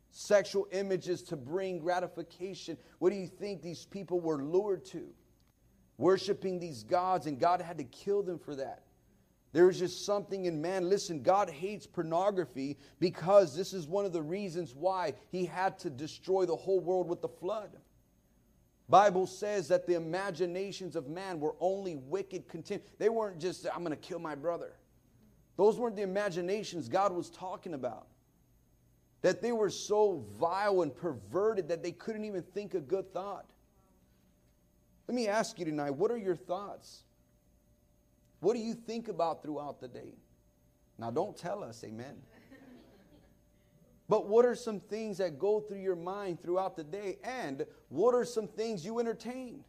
[0.09, 2.77] Sexual images to bring gratification.
[2.99, 5.09] What do you think these people were lured to?
[5.97, 8.83] worshiping these gods, and God had to kill them for that.
[9.51, 10.89] There is just something in man.
[10.89, 15.89] Listen, God hates pornography because this is one of the reasons why he had to
[15.91, 17.69] destroy the whole world with the flood.
[18.89, 22.83] Bible says that the imaginations of man were only wicked content.
[22.99, 24.73] They weren't just I'm going to kill my brother.
[25.55, 28.07] Those weren't the imaginations God was talking about.
[29.21, 33.49] That they were so vile and perverted that they couldn't even think a good thought.
[35.07, 37.03] Let me ask you tonight what are your thoughts?
[38.41, 40.17] What do you think about throughout the day?
[40.97, 42.17] Now, don't tell us, amen.
[44.13, 47.17] But what are some things that go through your mind throughout the day?
[47.23, 49.63] And what are some things you entertain?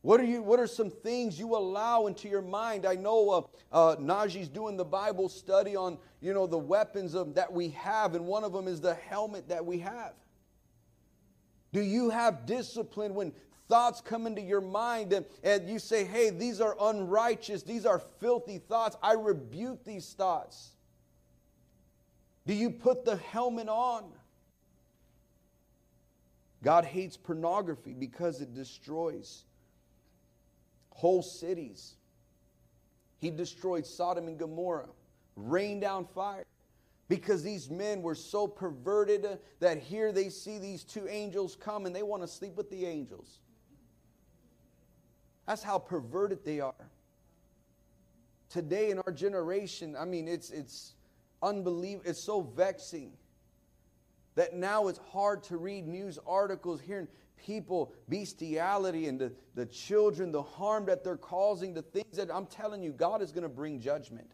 [0.00, 2.84] What are, you, what are some things you allow into your mind?
[2.84, 7.32] I know uh, uh, Najee's doing the Bible study on, you know, the weapons of,
[7.36, 10.14] that we have, and one of them is the helmet that we have.
[11.72, 13.32] Do you have discipline when
[13.68, 18.00] thoughts come into your mind and, and you say, hey, these are unrighteous, these are
[18.18, 18.96] filthy thoughts?
[19.00, 20.71] I rebuke these thoughts.
[22.46, 24.04] Do you put the helmet on?
[26.62, 29.44] God hates pornography because it destroys
[30.90, 31.94] whole cities.
[33.20, 34.88] He destroyed Sodom and Gomorrah,
[35.36, 36.44] rained down fire
[37.08, 41.94] because these men were so perverted that here they see these two angels come and
[41.94, 43.40] they want to sleep with the angels.
[45.46, 46.74] That's how perverted they are.
[48.48, 50.94] Today in our generation, I mean, it's, it's
[51.42, 52.08] unbelievable.
[52.08, 53.12] It's so vexing
[54.34, 60.32] that now it's hard to read news articles hearing people, bestiality, and the, the children,
[60.32, 63.48] the harm that they're causing, the things that I'm telling you, God is going to
[63.48, 64.30] bring judgment.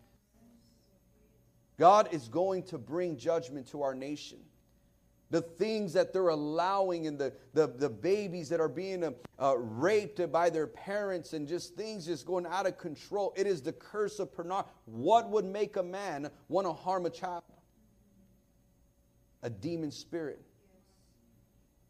[1.79, 4.39] God is going to bring judgment to our nation.
[5.31, 9.59] The things that they're allowing and the, the, the babies that are being uh, uh,
[9.59, 13.35] raped by their parents and just things just going out of control.
[13.37, 14.71] It is the curse of pornography.
[14.87, 17.43] What would make a man want to harm a child?
[19.43, 20.41] A demon spirit.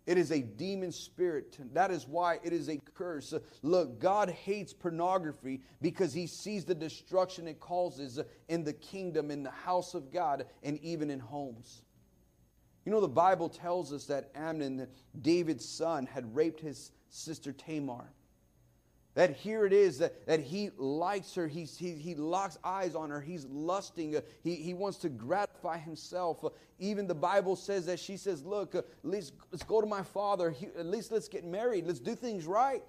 [0.09, 1.59] It is a demon spirit.
[1.75, 3.35] That is why it is a curse.
[3.63, 9.43] Look, God hates pornography because he sees the destruction it causes in the kingdom, in
[9.43, 11.83] the house of God, and even in homes.
[12.85, 14.87] You know, the Bible tells us that Amnon,
[15.21, 18.11] David's son, had raped his sister Tamar.
[19.19, 23.11] That here it is that, that he likes her, he, he, he locks eyes on
[23.11, 26.45] her, he's lusting, uh, he, he wants to gratify himself.
[26.45, 30.03] Uh, even the Bible says that she says, Look, uh, least let's go to my
[30.03, 32.85] father, he, at least let's get married, let's do things right.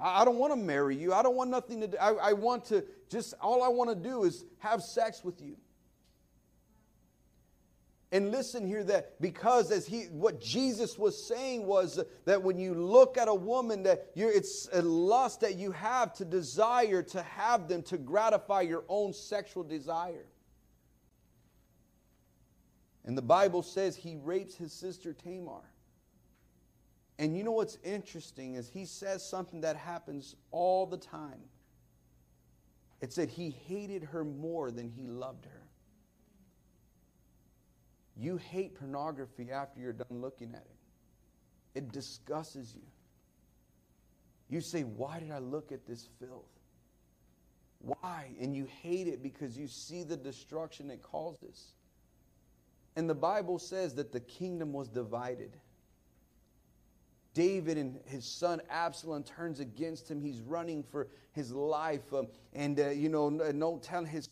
[0.00, 2.32] I, I don't want to marry you, I don't want nothing to do, I, I
[2.32, 5.56] want to just, all I want to do is have sex with you.
[8.12, 12.74] And listen here that because as he what Jesus was saying was that when you
[12.74, 17.22] look at a woman that you it's a lust that you have to desire to
[17.22, 20.26] have them to gratify your own sexual desire.
[23.04, 25.62] And the Bible says he rapes his sister Tamar.
[27.18, 31.40] And you know what's interesting is he says something that happens all the time.
[33.00, 35.59] It said he hated her more than he loved her.
[38.20, 42.82] You hate pornography after you're done looking at it, it disgusts you.
[44.50, 46.44] You say, Why did I look at this filth?
[47.78, 48.32] Why?
[48.38, 51.72] And you hate it because you see the destruction it causes.
[52.94, 55.56] And the Bible says that the kingdom was divided.
[57.32, 60.20] David and his son Absalom turns against him.
[60.20, 62.12] He's running for his life.
[62.12, 64.28] Um, and, uh, you know, no telling his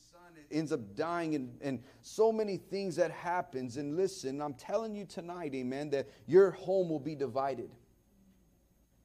[0.51, 3.77] ends up dying and, and so many things that happens.
[3.77, 7.71] And listen i'm telling you tonight amen that your home will be divided.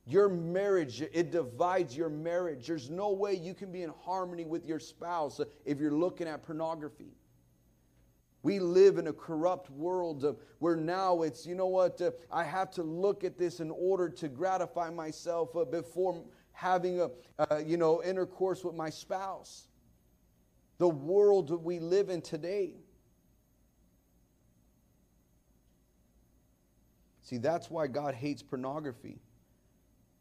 [0.06, 2.68] Your marriage it divides your marriage.
[2.68, 6.44] There's no way you can be in harmony with your spouse if you're looking at
[6.44, 7.14] pornography.
[8.44, 12.44] We live in a corrupt world uh, where now it's, you know what, uh, I
[12.44, 17.62] have to look at this in order to gratify myself uh, before having a, uh,
[17.66, 19.70] you know, intercourse with my spouse
[20.78, 22.74] the world that we live in today.
[27.22, 29.20] See, that's why God hates pornography.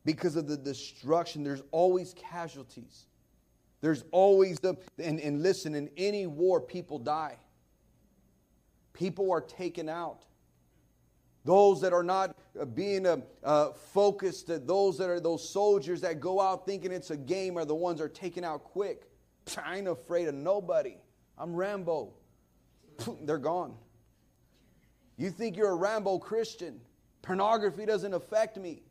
[0.05, 3.07] Because of the destruction, there's always casualties.
[3.81, 7.37] There's always the, and, and listen, in any war, people die.
[8.93, 10.25] People are taken out.
[11.45, 16.01] Those that are not uh, being uh, uh, focused, uh, those that are those soldiers
[16.03, 19.09] that go out thinking it's a game are the ones that are taken out quick.
[19.64, 20.96] I ain't afraid of nobody.
[21.38, 22.12] I'm Rambo.
[23.22, 23.74] They're gone.
[25.16, 26.81] You think you're a Rambo Christian.
[27.22, 28.82] Pornography doesn't affect me.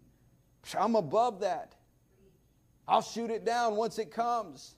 [0.78, 1.76] I'm above that.
[2.88, 4.76] I'll shoot it down once it comes.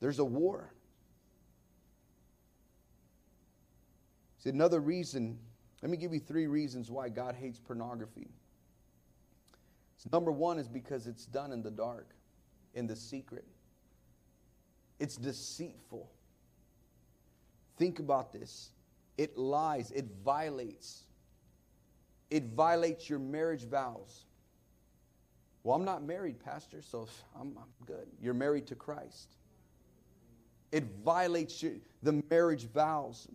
[0.00, 0.72] There's a war.
[4.38, 5.38] See, another reason,
[5.80, 8.28] let me give you three reasons why God hates pornography.
[9.96, 12.14] So number one is because it's done in the dark
[12.74, 13.44] in the secret.
[14.98, 16.10] It's deceitful.
[17.76, 18.70] Think about this.
[19.16, 21.04] It lies, it violates.
[22.30, 24.24] It violates your marriage vows.
[25.62, 27.08] Well, I'm not married, Pastor, so
[27.40, 28.06] I'm, I'm good.
[28.20, 29.36] You're married to Christ.
[30.72, 31.72] It violates your,
[32.02, 33.28] the marriage vows.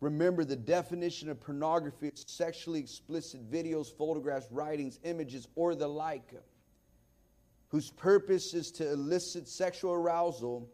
[0.00, 6.34] Remember, the definition of pornography is sexually explicit videos, photographs, writings, images, or the like,
[7.68, 10.68] whose purpose is to elicit sexual arousal,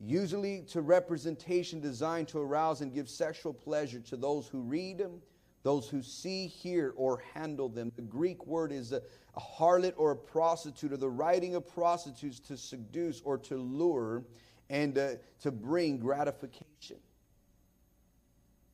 [0.00, 5.20] usually to representation designed to arouse and give sexual pleasure to those who read them,
[5.62, 7.90] those who see, hear, or handle them.
[7.96, 9.02] The Greek word is a,
[9.34, 14.24] a harlot or a prostitute, or the writing of prostitutes to seduce or to lure
[14.70, 15.10] and uh,
[15.40, 16.98] to bring gratification.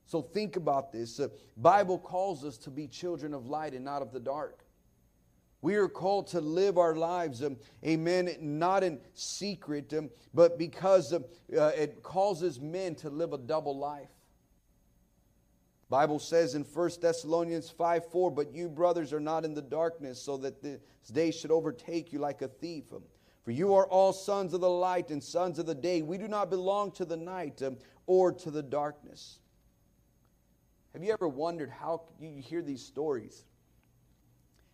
[0.06, 1.18] So think about this.
[1.18, 4.64] The Bible calls us to be children of light and not of the dark.
[5.62, 11.12] We are called to live our lives, um, amen, not in secret, um, but because
[11.12, 11.20] uh,
[11.56, 14.08] uh, it causes men to live a double life.
[15.90, 20.22] Bible says in 1 Thessalonians 5 4, but you, brothers, are not in the darkness,
[20.22, 20.78] so that this
[21.12, 22.92] day should overtake you like a thief.
[22.92, 23.02] Um,
[23.42, 26.02] for you are all sons of the light and sons of the day.
[26.02, 29.40] We do not belong to the night um, or to the darkness.
[30.92, 33.44] Have you ever wondered how you hear these stories?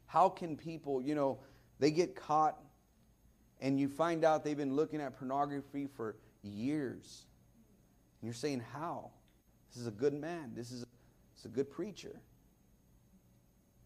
[0.07, 1.39] How can people, you know,
[1.79, 2.59] they get caught
[3.61, 7.27] and you find out they've been looking at pornography for years.
[8.21, 9.11] And you're saying, How?
[9.73, 10.53] This is a good man.
[10.55, 10.87] This is a,
[11.35, 12.21] this is a good preacher.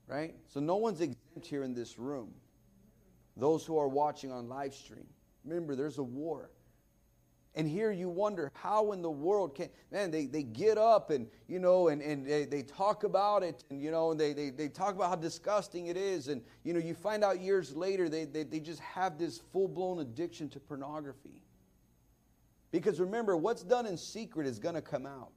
[0.06, 0.34] Right?
[0.48, 2.32] So no one's exempt here in this room.
[3.36, 5.06] Those who are watching on live stream.
[5.44, 6.50] Remember, there's a war.
[7.56, 11.26] And here you wonder how in the world can, man, they, they get up and,
[11.48, 14.50] you know, and, and they, they talk about it and, you know, and they, they,
[14.50, 16.28] they talk about how disgusting it is.
[16.28, 19.66] And, you know, you find out years later they, they, they just have this full
[19.66, 21.42] blown addiction to pornography.
[22.70, 25.32] Because remember, what's done in secret is going to come out.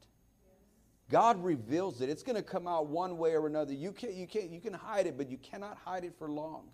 [1.09, 2.09] God reveals it.
[2.09, 3.73] It's going to come out one way or another.
[3.73, 6.69] You can, you, can, you can hide it, but you cannot hide it for long.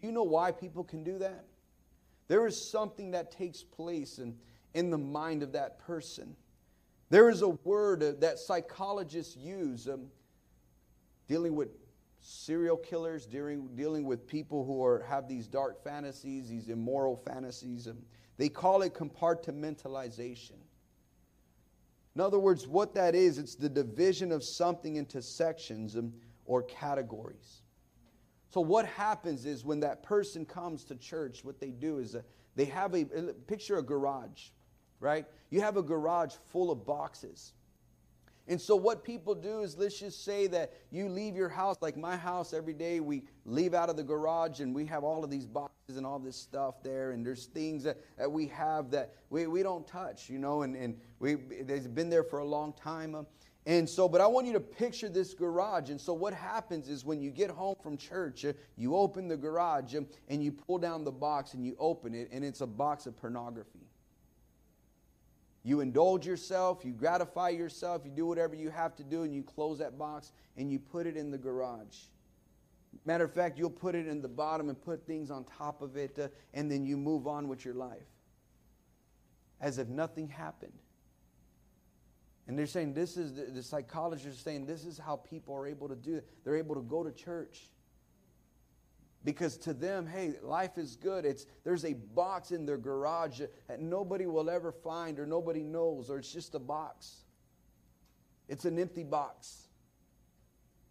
[0.00, 1.44] Do you know why people can do that?
[2.30, 4.36] There is something that takes place in,
[4.74, 6.36] in the mind of that person.
[7.08, 10.06] There is a word that psychologists use um,
[11.26, 11.70] dealing with
[12.20, 17.88] serial killers, dealing, dealing with people who are, have these dark fantasies, these immoral fantasies.
[17.88, 17.98] Um,
[18.36, 20.60] they call it compartmentalization.
[22.14, 26.12] In other words, what that is, it's the division of something into sections um,
[26.44, 27.62] or categories.
[28.50, 32.22] So, what happens is when that person comes to church, what they do is uh,
[32.56, 33.04] they have a
[33.46, 34.48] picture of a garage,
[34.98, 35.24] right?
[35.50, 37.52] You have a garage full of boxes.
[38.48, 41.96] And so, what people do is, let's just say that you leave your house, like
[41.96, 45.30] my house, every day we leave out of the garage and we have all of
[45.30, 47.12] these boxes and all this stuff there.
[47.12, 50.74] And there's things that, that we have that we, we don't touch, you know, and,
[50.74, 53.14] and we, they've been there for a long time.
[53.66, 55.90] And so, but I want you to picture this garage.
[55.90, 59.36] And so, what happens is when you get home from church, uh, you open the
[59.36, 62.66] garage um, and you pull down the box and you open it, and it's a
[62.66, 63.86] box of pornography.
[65.62, 69.42] You indulge yourself, you gratify yourself, you do whatever you have to do, and you
[69.42, 71.98] close that box and you put it in the garage.
[73.04, 75.96] Matter of fact, you'll put it in the bottom and put things on top of
[75.96, 78.08] it, uh, and then you move on with your life
[79.60, 80.72] as if nothing happened.
[82.46, 85.66] And they're saying this is, the, the psychologists are saying this is how people are
[85.66, 86.28] able to do it.
[86.44, 87.68] They're able to go to church.
[89.24, 91.26] Because to them, hey, life is good.
[91.26, 96.08] It's, there's a box in their garage that nobody will ever find or nobody knows,
[96.08, 97.24] or it's just a box.
[98.48, 99.68] It's an empty box.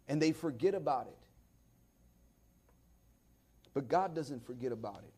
[0.08, 1.18] And they forget about it.
[3.74, 5.12] But God doesn't forget about it.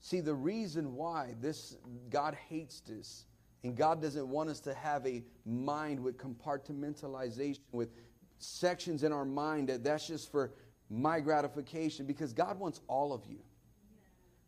[0.00, 1.76] See, the reason why this
[2.10, 3.24] God hates this
[3.66, 7.88] and God doesn't want us to have a mind with compartmentalization, with
[8.38, 10.52] sections in our mind that that's just for
[10.88, 13.40] my gratification, because God wants all of you.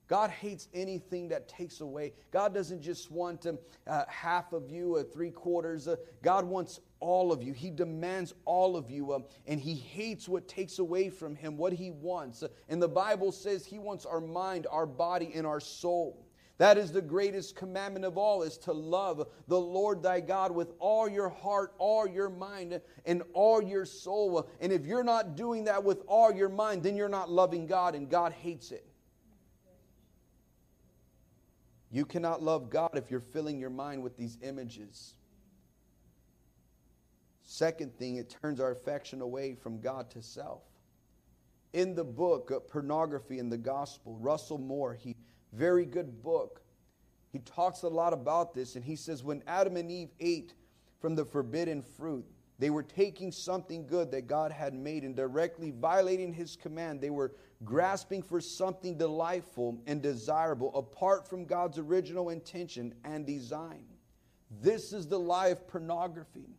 [0.07, 2.13] God hates anything that takes away.
[2.31, 3.59] God doesn't just want um,
[3.89, 5.89] uh, half of you, or three quarters.
[5.89, 7.53] Uh, God wants all of you.
[7.53, 11.73] He demands all of you, um, and He hates what takes away from Him, what
[11.73, 12.45] He wants.
[12.45, 16.28] Uh, and the Bible says He wants our mind, our body, and our soul.
[16.59, 20.73] That is the greatest commandment of all is to love the Lord thy God with
[20.81, 24.49] all your heart, all your mind, and all your soul.
[24.61, 27.95] And if you're not doing that with all your mind, then you're not loving God
[27.95, 28.85] and God hates it.
[31.93, 35.15] You cannot love God if you're filling your mind with these images.
[37.45, 40.63] Second thing, it turns our affection away from God to self.
[41.73, 45.15] In the book Pornography in the Gospel, Russell Moore, he
[45.53, 46.63] very good book.
[47.33, 50.55] He talks a lot about this, and he says when Adam and Eve ate
[51.01, 52.27] from the forbidden fruit,
[52.59, 57.01] They were taking something good that God had made and directly violating His command.
[57.01, 57.33] They were
[57.65, 63.85] grasping for something delightful and desirable apart from God's original intention and design.
[64.61, 66.57] This is the lie of pornography.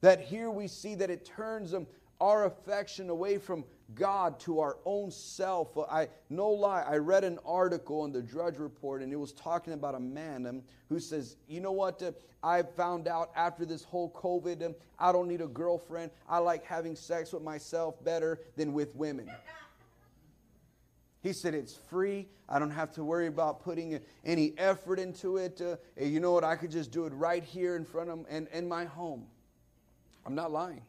[0.00, 1.74] That here we see that it turns
[2.20, 3.64] our affection away from
[3.94, 5.76] God to our own self.
[5.90, 9.72] I no lie, I read an article in the Drudge Report, and it was talking
[9.72, 12.02] about a man um, who says, "You know what?
[12.02, 12.12] Uh,
[12.42, 16.10] I found out after this whole COVID, um, I don't need a girlfriend.
[16.28, 19.30] I like having sex with myself better than with women."
[21.22, 22.28] He said, It's free.
[22.48, 25.60] I don't have to worry about putting any effort into it.
[25.60, 26.44] Uh, you know what?
[26.44, 29.26] I could just do it right here in front of in, in my home.
[30.24, 30.82] I'm not lying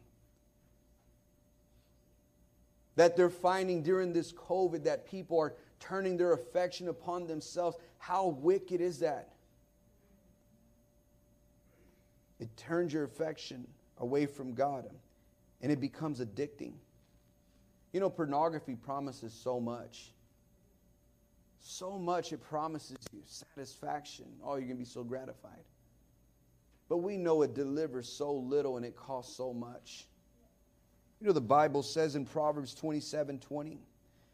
[2.98, 7.76] that they're finding during this COVID that people are turning their affection upon themselves.
[7.98, 9.34] How wicked is that?
[12.40, 13.68] It turns your affection
[13.98, 14.90] away from God
[15.62, 16.72] and it becomes addicting.
[17.92, 20.10] You know, pornography promises so much.
[21.60, 24.26] So much it promises you satisfaction.
[24.42, 25.62] Oh, you're going to be so gratified.
[26.88, 30.08] But we know it delivers so little and it costs so much.
[31.20, 33.80] You know, the Bible says in Proverbs 27 20,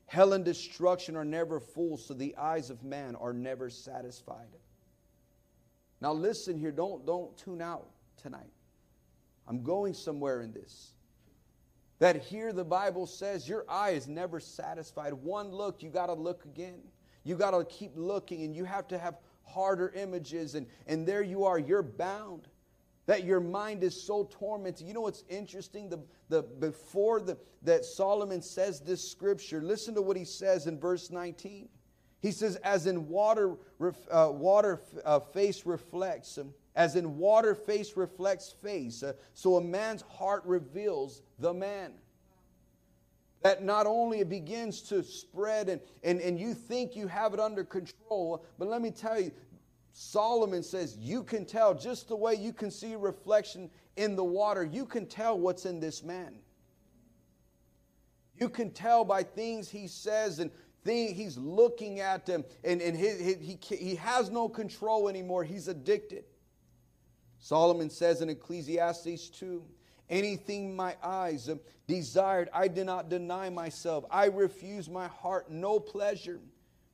[0.06, 4.48] hell and destruction are never full, so the eyes of man are never satisfied.
[6.00, 7.88] Now, listen here, don't, don't tune out
[8.22, 8.52] tonight.
[9.48, 10.92] I'm going somewhere in this.
[12.00, 15.14] That here the Bible says your eye is never satisfied.
[15.14, 16.80] One look, you got to look again.
[17.22, 21.22] You got to keep looking, and you have to have harder images, and, and there
[21.22, 22.48] you are, you're bound
[23.06, 24.86] that your mind is so tormented.
[24.86, 25.88] You know what's interesting?
[25.88, 30.78] The, the, before the, that Solomon says this scripture, listen to what he says in
[30.78, 31.68] verse 19.
[32.22, 33.56] He says, As in water,
[34.10, 39.60] uh, water uh, face reflects, um, as in water face reflects face, uh, so a
[39.60, 41.92] man's heart reveals the man.
[43.42, 47.40] That not only it begins to spread and, and, and you think you have it
[47.40, 49.30] under control, but let me tell you,
[49.96, 54.64] Solomon says, You can tell just the way you can see reflection in the water,
[54.64, 56.34] you can tell what's in this man.
[58.36, 60.50] You can tell by things he says and
[60.82, 65.44] things he's looking at them, and, and he, he, he, he has no control anymore.
[65.44, 66.24] He's addicted.
[67.38, 69.64] Solomon says in Ecclesiastes 2
[70.10, 71.48] Anything my eyes
[71.86, 74.04] desired, I did not deny myself.
[74.10, 76.40] I refused my heart no pleasure.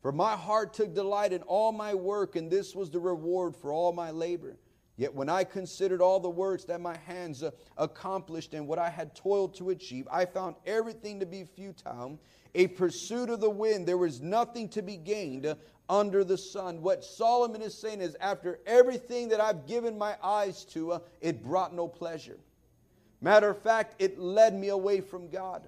[0.01, 3.73] For my heart took delight in all my work, and this was the reward for
[3.73, 4.57] all my labor.
[4.97, 8.91] Yet when I considered all the works that my hands uh, accomplished and what I
[8.91, 12.19] had toiled to achieve, I found everything to be futile,
[12.55, 13.87] a pursuit of the wind.
[13.89, 15.55] There was nothing to be gained uh,
[15.89, 16.83] under the sun.
[16.83, 21.43] What Solomon is saying is, after everything that I've given my eyes to, uh, it
[21.43, 22.39] brought no pleasure.
[23.23, 25.67] Matter of fact, it led me away from God.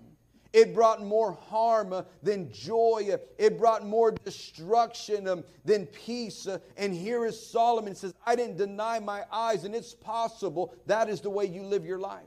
[0.53, 3.16] It brought more harm uh, than joy.
[3.38, 6.46] It brought more destruction um, than peace.
[6.46, 11.09] Uh, and here is Solomon says, I didn't deny my eyes, and it's possible that
[11.09, 12.24] is the way you live your life.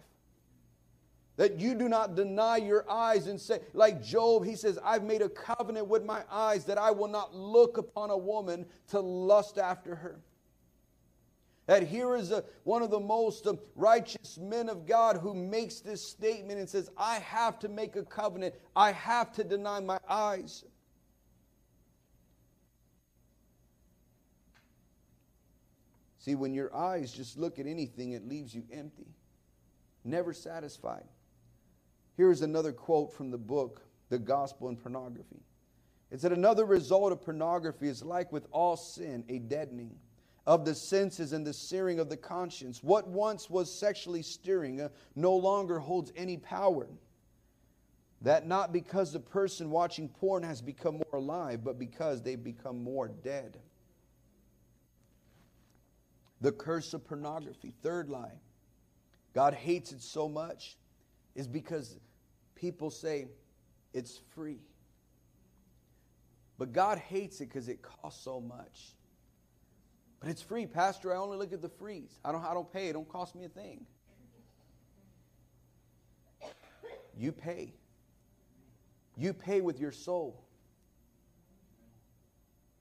[1.38, 5.22] That you do not deny your eyes and say, like Job, he says, I've made
[5.22, 9.58] a covenant with my eyes that I will not look upon a woman to lust
[9.58, 10.22] after her.
[11.68, 15.80] That here is a, one of the most um, righteous men of God who makes
[15.80, 18.54] this statement and says, I have to make a covenant.
[18.76, 20.64] I have to deny my eyes.
[26.20, 29.08] See, when your eyes just look at anything, it leaves you empty,
[30.04, 31.06] never satisfied.
[32.16, 35.44] Here's another quote from the book, The Gospel and Pornography.
[36.12, 39.96] It said, Another result of pornography is like with all sin, a deadening
[40.48, 42.84] of the senses and the searing of the conscience.
[42.84, 46.88] What once was sexually stirring uh, no longer holds any power.
[48.22, 52.84] That not because the person watching porn has become more alive, but because they've become
[52.84, 53.60] more dead.
[56.42, 58.40] The curse of pornography, third lie.
[59.34, 60.78] God hates it so much
[61.36, 61.98] is because
[62.56, 63.28] people say
[63.94, 64.60] it's free.
[66.58, 68.94] But God hates it because it costs so much.
[70.20, 71.14] But it's free, Pastor.
[71.14, 72.20] I only look at the frees.
[72.24, 72.90] I don't, I don't pay.
[72.90, 73.86] It don't cost me a thing.
[77.18, 77.74] You pay.
[79.18, 80.44] You pay with your soul.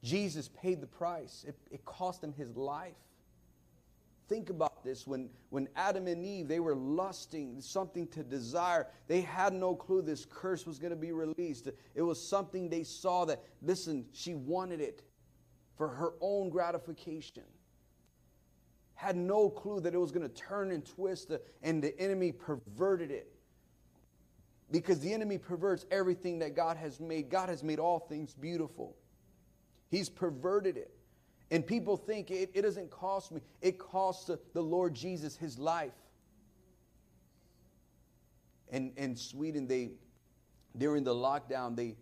[0.03, 1.45] Jesus paid the price.
[1.47, 2.93] It, it cost him his life.
[4.29, 5.07] Think about this.
[5.07, 10.03] When, when Adam and Eve, they were lusting, something to desire, they had no clue
[10.03, 11.69] this curse was going to be released.
[11.95, 15.03] It was something they saw that, listen, she wanted it
[15.77, 17.45] for her own gratification.
[18.95, 23.11] had no clue that it was going to turn and twist, and the enemy perverted
[23.11, 23.31] it.
[24.71, 27.29] Because the enemy perverts everything that God has made.
[27.29, 28.97] God has made all things beautiful.
[29.91, 30.95] He's perverted it.
[31.51, 35.93] And people think it, it doesn't cost me, it costs the Lord Jesus his life.
[38.71, 39.91] And in Sweden, they
[40.77, 41.95] during the lockdown, they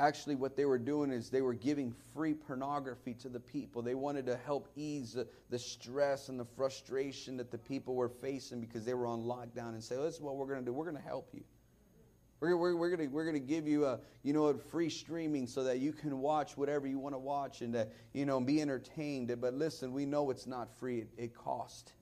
[0.00, 3.82] actually what they were doing is they were giving free pornography to the people.
[3.82, 8.08] They wanted to help ease the, the stress and the frustration that the people were
[8.08, 10.72] facing because they were on lockdown and say, this is what we're going to do.
[10.72, 11.44] We're going to help you.
[12.40, 15.62] We're, we're, we're going we're gonna give you a, you know, a free streaming so
[15.64, 19.38] that you can watch whatever you want to watch and, to, you know, be entertained.
[19.40, 21.00] But listen, we know it's not free.
[21.00, 21.92] It, it costs.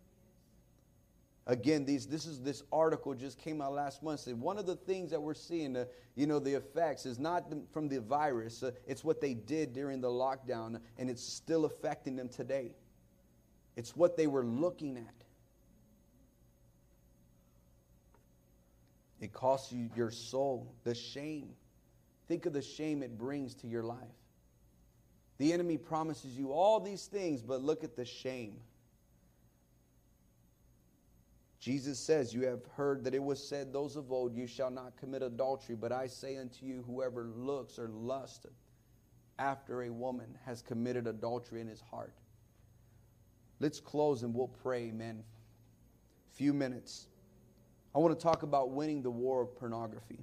[1.49, 4.21] Again, these, this is this article just came out last month.
[4.21, 7.45] Said one of the things that we're seeing, uh, you know, the effects is not
[7.73, 8.63] from the virus.
[8.63, 12.73] Uh, it's what they did during the lockdown, and it's still affecting them today.
[13.77, 15.15] It's what they were looking at.
[19.21, 21.55] It costs you your soul, the shame.
[22.29, 23.97] Think of the shame it brings to your life.
[25.39, 28.61] The enemy promises you all these things, but look at the shame.
[31.61, 34.97] Jesus says, You have heard that it was said, Those of old, you shall not
[34.97, 35.75] commit adultery.
[35.75, 38.47] But I say unto you, whoever looks or lusts
[39.39, 42.15] after a woman has committed adultery in his heart.
[43.61, 45.23] Let's close and we'll pray, man.
[46.33, 47.07] Few minutes.
[47.95, 50.21] I want to talk about winning the war of pornography.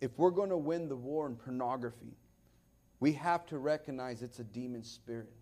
[0.00, 2.16] If we're going to win the war in pornography,
[3.00, 5.32] we have to recognize it's a demon spirit.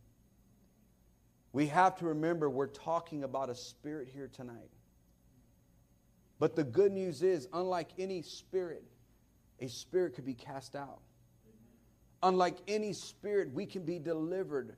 [1.52, 4.70] We have to remember we're talking about a spirit here tonight.
[6.38, 8.84] But the good news is, unlike any spirit,
[9.60, 11.00] a spirit could be cast out.
[12.22, 14.76] Unlike any spirit, we can be delivered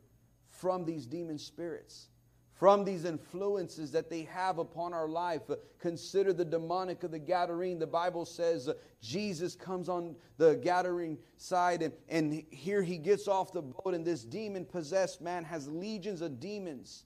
[0.51, 2.09] from these demon spirits
[2.55, 5.43] from these influences that they have upon our life.
[5.81, 7.79] Consider the demoniac of the Gadarene.
[7.79, 13.29] The Bible says uh, Jesus comes on the Gadarene side, and, and here he gets
[13.29, 17.05] off the boat, and this demon possessed man has legions of demons.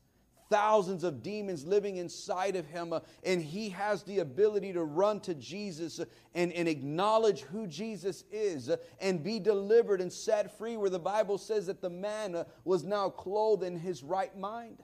[0.51, 5.21] Thousands of demons living inside of him, uh, and he has the ability to run
[5.21, 10.57] to Jesus uh, and, and acknowledge who Jesus is uh, and be delivered and set
[10.57, 10.79] free.
[10.79, 14.83] Where the Bible says that the man was now clothed in his right mind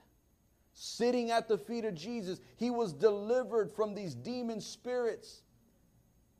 [0.75, 2.39] sitting at the feet of Jesus.
[2.57, 5.41] He was delivered from these demon spirits.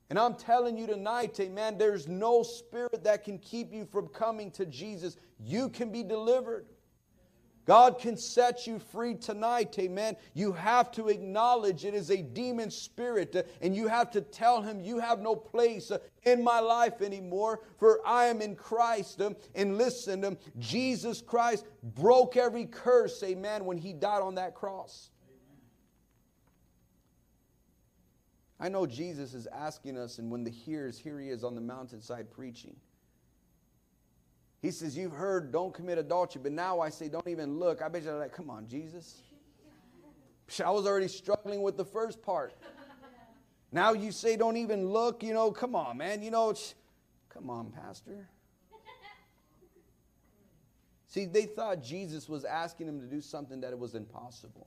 [0.10, 4.08] And I'm telling you tonight, eh, amen, there's no spirit that can keep you from
[4.10, 5.18] coming to Jesus.
[5.40, 6.68] You can be delivered.
[7.66, 10.16] God can set you free tonight, amen.
[10.36, 14.62] You have to acknowledge it is a demon spirit, uh, and you have to tell
[14.62, 19.20] him, You have no place uh, in my life anymore, for I am in Christ.
[19.22, 24.54] Um, and listen, um, Jesus Christ broke every curse, amen, when he died on that
[24.54, 25.10] cross.
[28.60, 31.62] I know Jesus is asking us, and when the hears, here he is on the
[31.62, 32.76] mountainside preaching.
[34.66, 37.84] He says, You've heard, don't commit adultery, but now I say, don't even look.
[37.84, 39.22] I bet you're like, Come on, Jesus.
[40.64, 42.56] I was already struggling with the first part.
[43.72, 45.22] Now you say, Don't even look.
[45.22, 46.24] You know, come on, man.
[46.24, 46.52] You know,
[47.30, 48.28] come on, Pastor.
[51.10, 54.66] See, they thought Jesus was asking them to do something that it was impossible.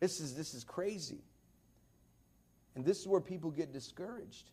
[0.00, 1.22] This is, this is crazy.
[2.74, 4.50] And this is where people get discouraged.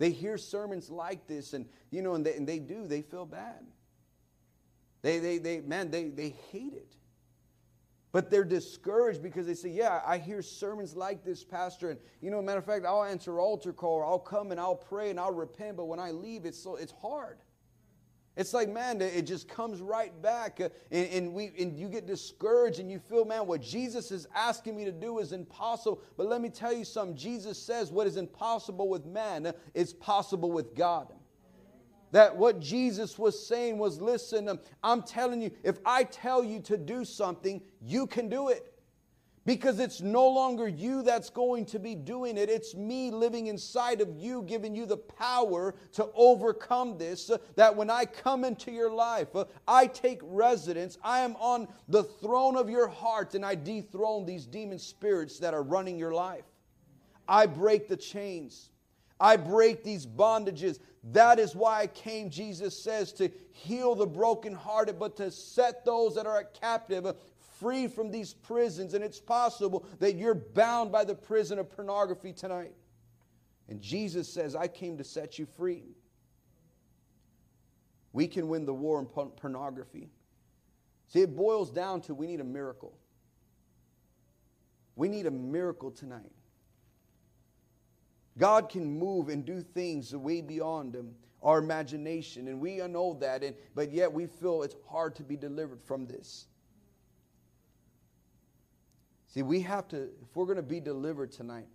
[0.00, 3.26] They hear sermons like this, and you know, and they, and they do, they feel
[3.26, 3.66] bad.
[5.02, 6.96] They, they, they, man, they, they hate it.
[8.10, 11.90] But they're discouraged because they say, Yeah, I hear sermons like this, Pastor.
[11.90, 14.74] And, you know, matter of fact, I'll answer altar call, or I'll come and I'll
[14.74, 17.36] pray and I'll repent, but when I leave, it's, so, it's hard.
[18.36, 22.06] It's like, man, it just comes right back, uh, and, and, we, and you get
[22.06, 26.00] discouraged, and you feel, man, what Jesus is asking me to do is impossible.
[26.16, 30.52] But let me tell you something Jesus says what is impossible with man is possible
[30.52, 31.12] with God.
[32.12, 36.60] That what Jesus was saying was, listen, um, I'm telling you, if I tell you
[36.60, 38.72] to do something, you can do it.
[39.46, 42.50] Because it's no longer you that's going to be doing it.
[42.50, 47.30] It's me living inside of you, giving you the power to overcome this.
[47.30, 50.98] Uh, that when I come into your life, uh, I take residence.
[51.02, 55.54] I am on the throne of your heart and I dethrone these demon spirits that
[55.54, 56.44] are running your life.
[57.26, 58.70] I break the chains.
[59.18, 60.80] I break these bondages.
[61.12, 66.14] That is why I came, Jesus says, to heal the brokenhearted, but to set those
[66.14, 67.06] that are captive
[67.60, 72.32] free from these prisons, and it's possible that you're bound by the prison of pornography
[72.32, 72.72] tonight.
[73.68, 75.94] And Jesus says, I came to set you free.
[78.12, 80.08] We can win the war on pornography.
[81.06, 82.96] See, it boils down to we need a miracle.
[84.96, 86.32] We need a miracle tonight.
[88.38, 91.10] God can move and do things way beyond um,
[91.42, 95.36] our imagination, and we know that, and, but yet we feel it's hard to be
[95.36, 96.46] delivered from this.
[99.30, 101.68] See, we have to, if we're going to be delivered tonight,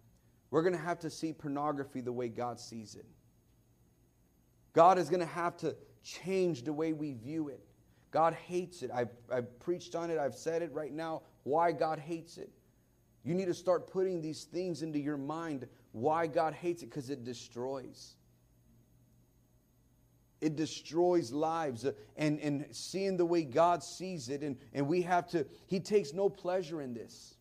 [0.51, 3.05] we're going to have to see pornography the way God sees it.
[4.73, 7.61] God is going to have to change the way we view it.
[8.11, 8.91] God hates it.
[8.93, 12.51] I've, I've preached on it, I've said it right now, why God hates it.
[13.23, 17.09] You need to start putting these things into your mind why God hates it because
[17.09, 18.15] it destroys.
[20.41, 24.41] It destroys lives uh, and, and seeing the way God sees it.
[24.41, 27.35] And, and we have to, He takes no pleasure in this.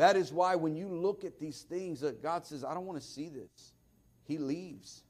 [0.00, 2.98] That is why when you look at these things, that God says, I don't want
[2.98, 3.74] to see this.
[4.24, 5.02] He leaves.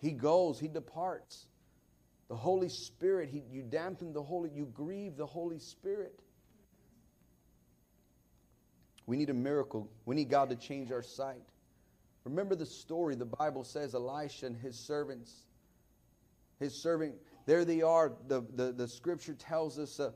[0.00, 1.46] He goes, he departs.
[2.26, 6.18] The Holy Spirit, he, you dampen the Holy, you grieve the Holy Spirit.
[9.06, 9.88] We need a miracle.
[10.06, 11.44] We need God to change our sight.
[12.24, 13.14] Remember the story.
[13.14, 15.32] The Bible says Elisha and his servants,
[16.58, 17.14] his servant,
[17.46, 18.10] there they are.
[18.26, 20.10] The, the, the scripture tells us uh,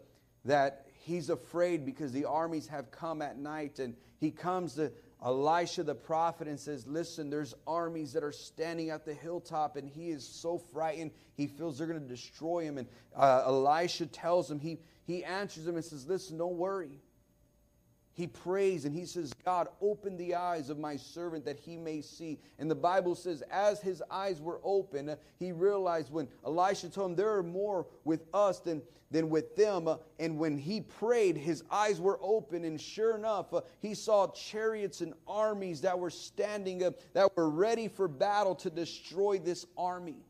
[0.46, 3.78] that he's afraid because the armies have come at night.
[3.78, 4.92] And he comes to
[5.24, 9.88] Elisha the prophet and says, Listen, there's armies that are standing at the hilltop, and
[9.88, 11.10] he is so frightened.
[11.34, 12.78] He feels they're going to destroy him.
[12.78, 17.00] And uh, Elisha tells him, he, he answers him and says, Listen, don't worry
[18.14, 22.00] he prays and he says, God, open the eyes of my servant that he may
[22.00, 22.38] see.
[22.58, 27.16] And the Bible says, as his eyes were open, he realized when Elisha told him,
[27.16, 29.88] There are more with us than, than with them.
[30.18, 32.64] And when he prayed, his eyes were open.
[32.64, 37.88] And sure enough, he saw chariots and armies that were standing up, that were ready
[37.88, 40.24] for battle to destroy this army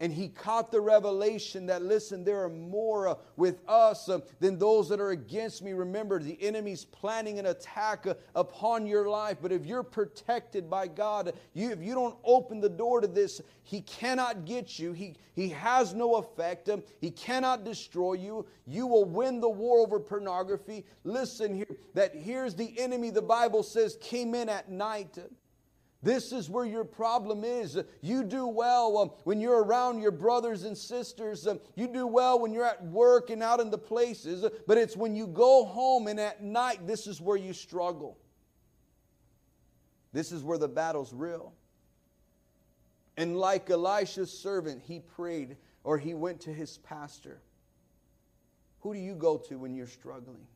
[0.00, 4.58] and he caught the revelation that, listen, there are more uh, with us uh, than
[4.58, 5.72] those that are against me.
[5.72, 10.86] Remember, the enemy's planning an attack uh, upon your life, but if you're protected by
[10.86, 14.92] God, you, if you don't open the door to this, he cannot get you.
[14.92, 16.68] He, he has no effect.
[16.68, 18.46] Um, he cannot destroy you.
[18.66, 20.84] You will win the war over pornography.
[21.04, 25.18] Listen here, that here's the enemy, the Bible says, came in at night.
[26.02, 27.78] This is where your problem is.
[28.02, 31.46] You do well um, when you're around your brothers and sisters.
[31.46, 34.44] Um, you do well when you're at work and out in the places.
[34.68, 38.16] But it's when you go home and at night, this is where you struggle.
[40.12, 41.52] This is where the battle's real.
[43.16, 47.40] And like Elisha's servant, he prayed or he went to his pastor.
[48.80, 50.46] Who do you go to when you're struggling?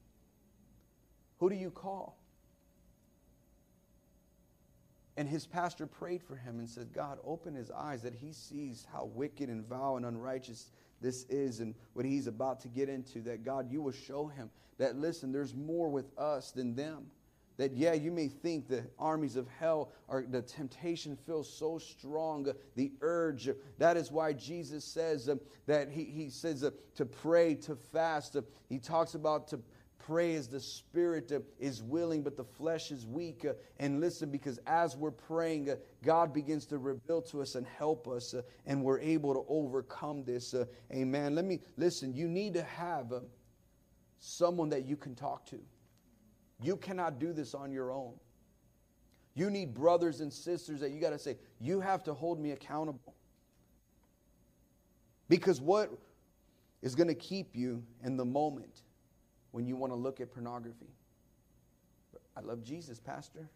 [1.40, 2.16] Who do you call?
[5.16, 8.86] And his pastor prayed for him and said, God, open his eyes that he sees
[8.92, 10.70] how wicked and vile and unrighteous
[11.02, 13.20] this is and what he's about to get into.
[13.20, 17.06] That, God, you will show him that, listen, there's more with us than them.
[17.58, 22.50] That, yeah, you may think the armies of hell are, the temptation feels so strong,
[22.76, 23.50] the urge.
[23.76, 25.36] That is why Jesus says uh,
[25.66, 28.36] that he, he says uh, to pray, to fast.
[28.36, 29.60] Uh, he talks about to
[30.06, 33.44] pray as the spirit uh, is willing, but the flesh is weak.
[33.44, 37.66] Uh, and listen, because as we're praying, uh, God begins to reveal to us and
[37.66, 38.34] help us,
[38.66, 40.54] and we're able to overcome this.
[40.92, 41.34] Amen.
[41.34, 43.12] Let me listen, you need to have
[44.18, 45.58] someone that you can talk to.
[46.60, 48.14] You cannot do this on your own.
[49.34, 52.52] You need brothers and sisters that you got to say, you have to hold me
[52.52, 53.14] accountable.
[55.28, 55.90] Because what
[56.82, 58.82] is going to keep you in the moment
[59.52, 60.90] when you want to look at pornography.
[62.36, 63.48] I love Jesus, Pastor.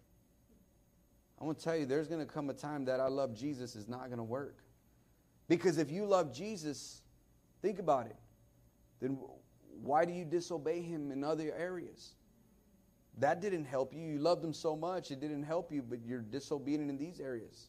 [1.40, 3.76] I want to tell you, there's going to come a time that I love Jesus
[3.76, 4.58] is not going to work.
[5.48, 7.02] Because if you love Jesus,
[7.62, 8.16] think about it,
[9.00, 9.18] then
[9.82, 12.14] why do you disobey him in other areas?
[13.18, 14.00] That didn't help you.
[14.00, 17.68] You loved him so much, it didn't help you, but you're disobedient in these areas.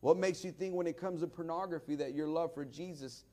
[0.00, 3.24] What makes you think when it comes to pornography that your love for Jesus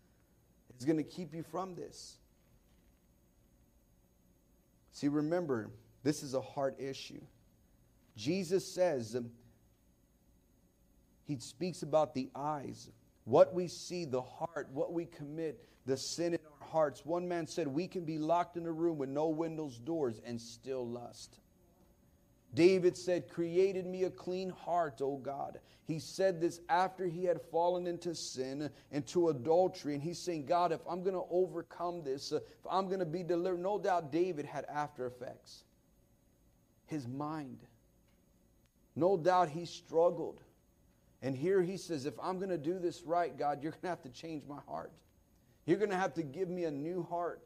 [0.77, 2.17] is going to keep you from this?
[4.95, 5.71] See, remember,
[6.03, 7.19] this is a heart issue.
[8.15, 9.29] Jesus says, um,
[11.25, 12.89] He speaks about the eyes,
[13.25, 17.05] what we see, the heart, what we commit, the sin in our hearts.
[17.05, 20.39] One man said, We can be locked in a room with no windows, doors, and
[20.39, 21.39] still lust.
[22.55, 25.59] David said, Created me a clean heart, O God.
[25.85, 29.93] He said this after he had fallen into sin, into adultery.
[29.93, 33.05] And he's saying, God, if I'm going to overcome this, uh, if I'm going to
[33.05, 35.63] be delivered, no doubt David had after effects.
[36.87, 37.59] His mind.
[38.95, 40.41] No doubt he struggled.
[41.21, 43.89] And here he says, if I'm going to do this right, God, you're going to
[43.89, 44.91] have to change my heart.
[45.65, 47.41] You're going to have to give me a new heart.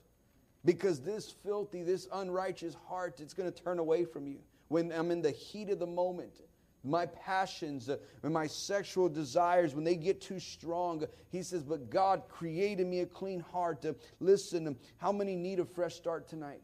[0.66, 4.40] Because this filthy, this unrighteous heart, it's going to turn away from you.
[4.70, 6.42] When I'm in the heat of the moment,
[6.84, 11.90] my passions uh, and my sexual desires, when they get too strong, he says, But
[11.90, 13.82] God created me a clean heart.
[13.82, 16.62] To listen, how many need a fresh start tonight?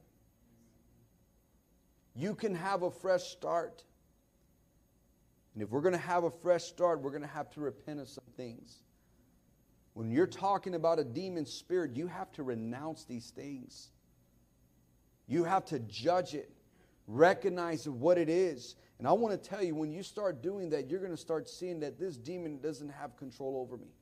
[2.16, 3.84] You can have a fresh start.
[5.53, 7.99] And if we're going to have a fresh start, we're going to have to repent
[7.99, 8.84] of some things.
[9.93, 13.89] When you're talking about a demon spirit, you have to renounce these things.
[15.28, 16.51] You have to judge it,
[17.08, 18.76] recognize what it is.
[18.99, 21.49] And I want to tell you, when you start doing that, you're going to start
[21.49, 23.93] seeing that this demon doesn't have control over me.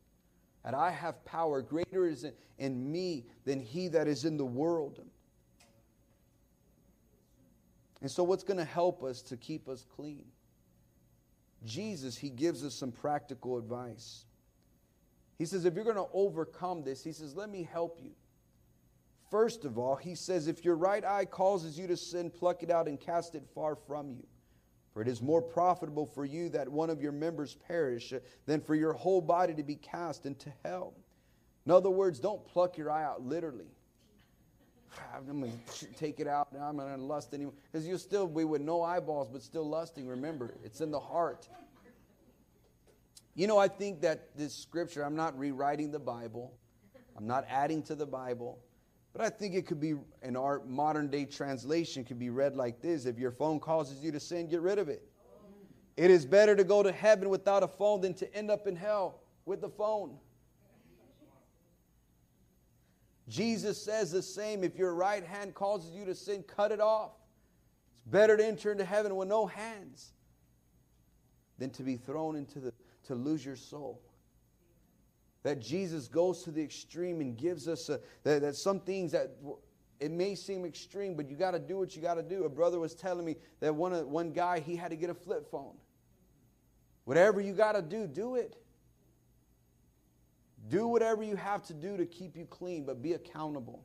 [0.64, 1.62] That I have power.
[1.62, 2.26] Greater is
[2.58, 5.02] in me than he that is in the world.
[8.02, 10.26] And so, what's going to help us to keep us clean?
[11.66, 14.26] Jesus, he gives us some practical advice.
[15.38, 18.12] He says, if you're going to overcome this, he says, let me help you.
[19.34, 22.70] First of all, he says, if your right eye causes you to sin, pluck it
[22.70, 24.28] out and cast it far from you.
[24.94, 28.14] For it is more profitable for you that one of your members perish
[28.46, 30.94] than for your whole body to be cast into hell.
[31.66, 33.66] In other words, don't pluck your eye out literally.
[35.16, 36.50] I'm going to take it out.
[36.52, 37.56] I'm not going to lust anymore.
[37.72, 40.08] Because you'll still be with no eyeballs, but still lusting.
[40.08, 41.50] Remember, it's in the heart.
[43.34, 46.54] You know, I think that this scripture, I'm not rewriting the Bible,
[47.18, 48.60] I'm not adding to the Bible,
[49.14, 49.94] but I think it could be,
[50.24, 54.12] in our modern day translation, could be read like this If your phone causes you
[54.12, 55.08] to sin, get rid of it.
[55.96, 58.76] It is better to go to heaven without a phone than to end up in
[58.76, 60.18] hell with the phone.
[63.30, 64.64] Jesus says the same.
[64.64, 67.12] If your right hand causes you to sin, cut it off.
[67.94, 70.14] It's better to enter into heaven with no hands
[71.60, 72.74] than to be thrown into the,
[73.06, 74.02] to lose your soul.
[75.44, 79.36] That Jesus goes to the extreme and gives us a, that, that some things that
[80.00, 82.46] it may seem extreme, but you got to do what you got to do.
[82.46, 85.14] A brother was telling me that one, uh, one guy, he had to get a
[85.14, 85.76] flip phone.
[87.06, 88.56] Whatever you got to do, do it.
[90.70, 93.84] Do whatever you have to do to keep you clean, but be accountable.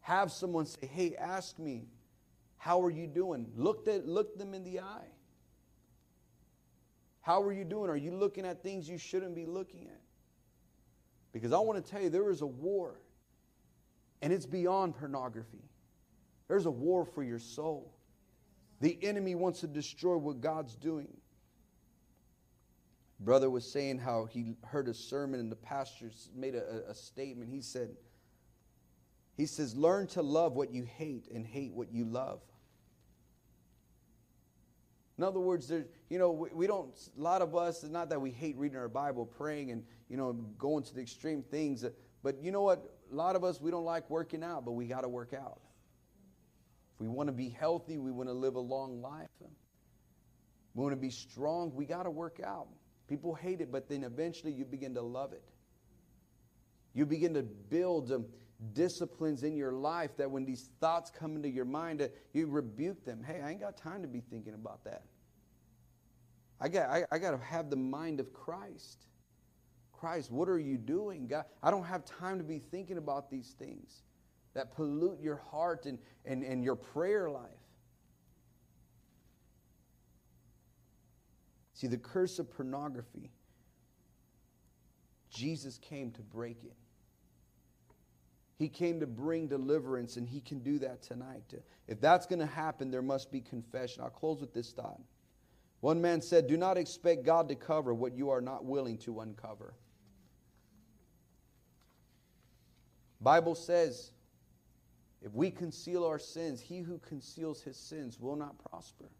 [0.00, 1.86] Have someone say, Hey, ask me,
[2.56, 3.46] how are you doing?
[3.56, 5.08] Look, at, look them in the eye.
[7.20, 7.90] How are you doing?
[7.90, 10.03] Are you looking at things you shouldn't be looking at?
[11.34, 13.00] Because I want to tell you, there is a war,
[14.22, 15.64] and it's beyond pornography.
[16.46, 17.92] There's a war for your soul.
[18.80, 21.08] The enemy wants to destroy what God's doing.
[23.18, 27.50] Brother was saying how he heard a sermon and the pastor made a, a statement.
[27.50, 27.96] He said,
[29.36, 32.40] he says, learn to love what you hate and hate what you love.
[35.16, 38.08] In other words, there, you know, we, we, don't, a lot of us, it's not
[38.10, 41.84] that we hate reading our Bible, praying, and, you know, going to the extreme things.
[42.22, 42.98] But you know what?
[43.12, 45.60] A lot of us, we don't like working out, but we got to work out.
[46.94, 49.28] If we want to be healthy, we want to live a long life.
[50.74, 52.66] We want to be strong, we got to work out.
[53.08, 55.42] People hate it, but then eventually you begin to love it.
[56.94, 58.24] You begin to build um,
[58.72, 63.22] disciplines in your life that when these thoughts come into your mind, you rebuke them.
[63.22, 65.02] Hey, I ain't got time to be thinking about that.
[66.60, 69.06] I got, I, I got to have the mind of Christ.
[69.92, 71.26] Christ, what are you doing?
[71.26, 74.02] God, I don't have time to be thinking about these things
[74.54, 77.50] that pollute your heart and, and, and your prayer life.
[81.74, 83.30] See, the curse of pornography,
[85.28, 86.76] Jesus came to break it.
[88.56, 91.54] He came to bring deliverance, and He can do that tonight.
[91.88, 94.02] If that's going to happen, there must be confession.
[94.02, 95.00] I'll close with this thought.
[95.80, 99.20] One man said, Do not expect God to cover what you are not willing to
[99.20, 99.74] uncover.
[103.20, 104.12] Bible says,
[105.24, 109.10] if we conceal our sins, he who conceals his sins will not prosper.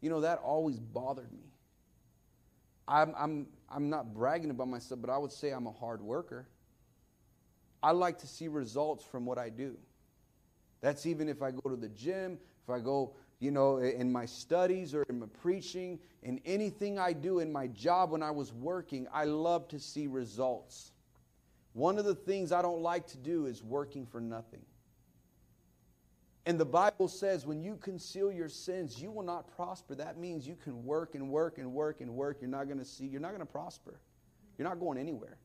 [0.00, 1.50] You know, that always bothered me.
[2.86, 6.46] I'm, I'm, I'm not bragging about myself, but I would say I'm a hard worker.
[7.84, 9.76] I like to see results from what I do.
[10.80, 14.24] That's even if I go to the gym, if I go, you know, in my
[14.24, 18.54] studies or in my preaching, in anything I do in my job when I was
[18.54, 20.92] working, I love to see results.
[21.74, 24.62] One of the things I don't like to do is working for nothing.
[26.46, 29.94] And the Bible says when you conceal your sins, you will not prosper.
[29.94, 32.38] That means you can work and work and work and work.
[32.40, 34.00] You're not going to see, you're not going to prosper.
[34.56, 35.36] You're not going anywhere.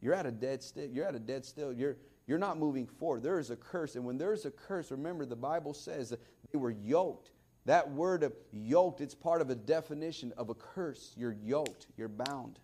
[0.00, 0.86] You're at a dead still.
[0.86, 1.72] You're at a dead still.
[1.72, 1.96] You're,
[2.26, 3.22] you're not moving forward.
[3.22, 3.96] There is a curse.
[3.96, 6.20] And when there's a curse, remember the Bible says that
[6.52, 7.30] they were yoked.
[7.66, 11.12] That word of yoked, it's part of a definition of a curse.
[11.16, 12.58] You're yoked, you're bound.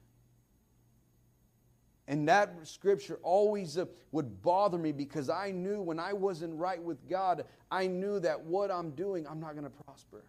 [2.08, 6.80] And that scripture always uh, would bother me because I knew when I wasn't right
[6.80, 10.24] with God, I knew that what I'm doing, I'm not going to prosper.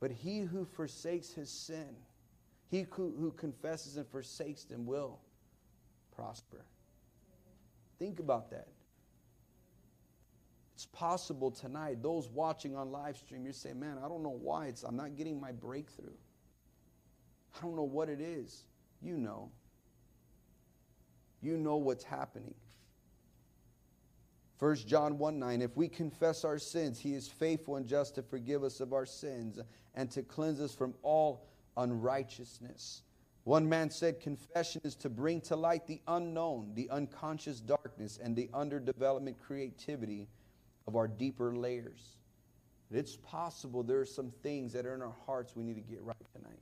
[0.00, 1.94] But he who forsakes his sin,
[2.70, 5.18] he who, who confesses and forsakes them will
[6.14, 6.64] prosper.
[7.98, 8.68] Think about that.
[10.74, 14.66] It's possible tonight, those watching on live stream, you're saying, man, I don't know why
[14.66, 16.14] it's, I'm not getting my breakthrough.
[17.54, 18.64] I don't know what it is.
[19.02, 19.50] You know.
[21.42, 22.54] You know what's happening.
[24.58, 28.22] 1 John 1 9, if we confess our sins, he is faithful and just to
[28.22, 29.58] forgive us of our sins
[29.94, 33.02] and to cleanse us from all unrighteousness.
[33.44, 38.36] One man said confession is to bring to light the unknown, the unconscious darkness, and
[38.36, 40.28] the underdevelopment creativity
[40.86, 42.16] of our deeper layers.
[42.90, 46.02] It's possible there are some things that are in our hearts we need to get
[46.02, 46.60] right tonight.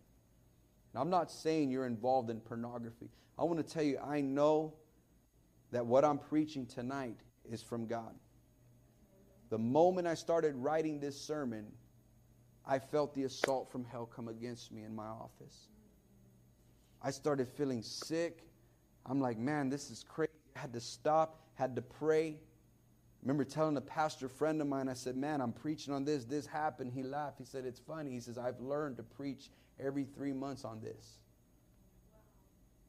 [0.92, 3.08] And I'm not saying you're involved in pornography.
[3.38, 4.74] I want to tell you, I know
[5.70, 7.16] that what I'm preaching tonight
[7.50, 8.14] is from God.
[9.50, 11.66] The moment I started writing this sermon,
[12.68, 15.68] I felt the assault from hell come against me in my office.
[17.00, 18.42] I started feeling sick.
[19.06, 20.30] I'm like, man, this is crazy.
[20.54, 22.36] I had to stop, had to pray.
[23.22, 26.26] remember telling a pastor friend of mine, I said, man, I'm preaching on this.
[26.26, 26.92] This happened.
[26.92, 27.38] He laughed.
[27.38, 28.10] He said, it's funny.
[28.10, 29.48] He says, I've learned to preach
[29.80, 31.18] every three months on this.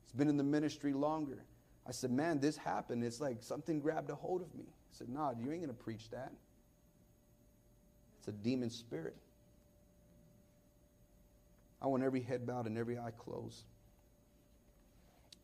[0.03, 1.45] He's been in the ministry longer.
[1.87, 3.03] I said, man, this happened.
[3.03, 4.65] It's like something grabbed a hold of me.
[4.67, 6.33] I said, nah, you ain't going to preach that.
[8.17, 9.15] It's a demon spirit.
[11.81, 13.63] I want every head bowed and every eye closed.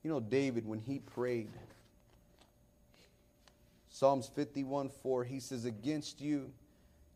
[0.03, 1.49] You know, David, when he prayed,
[3.89, 6.51] Psalms 51 4, he says, Against you,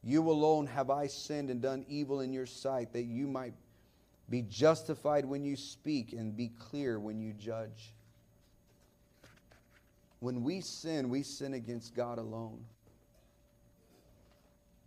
[0.04, 3.54] you alone have I sinned and done evil in your sight, that you might
[4.30, 7.94] be justified when you speak and be clear when you judge.
[10.20, 12.64] When we sin, we sin against God alone.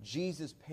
[0.03, 0.70] Jesus paid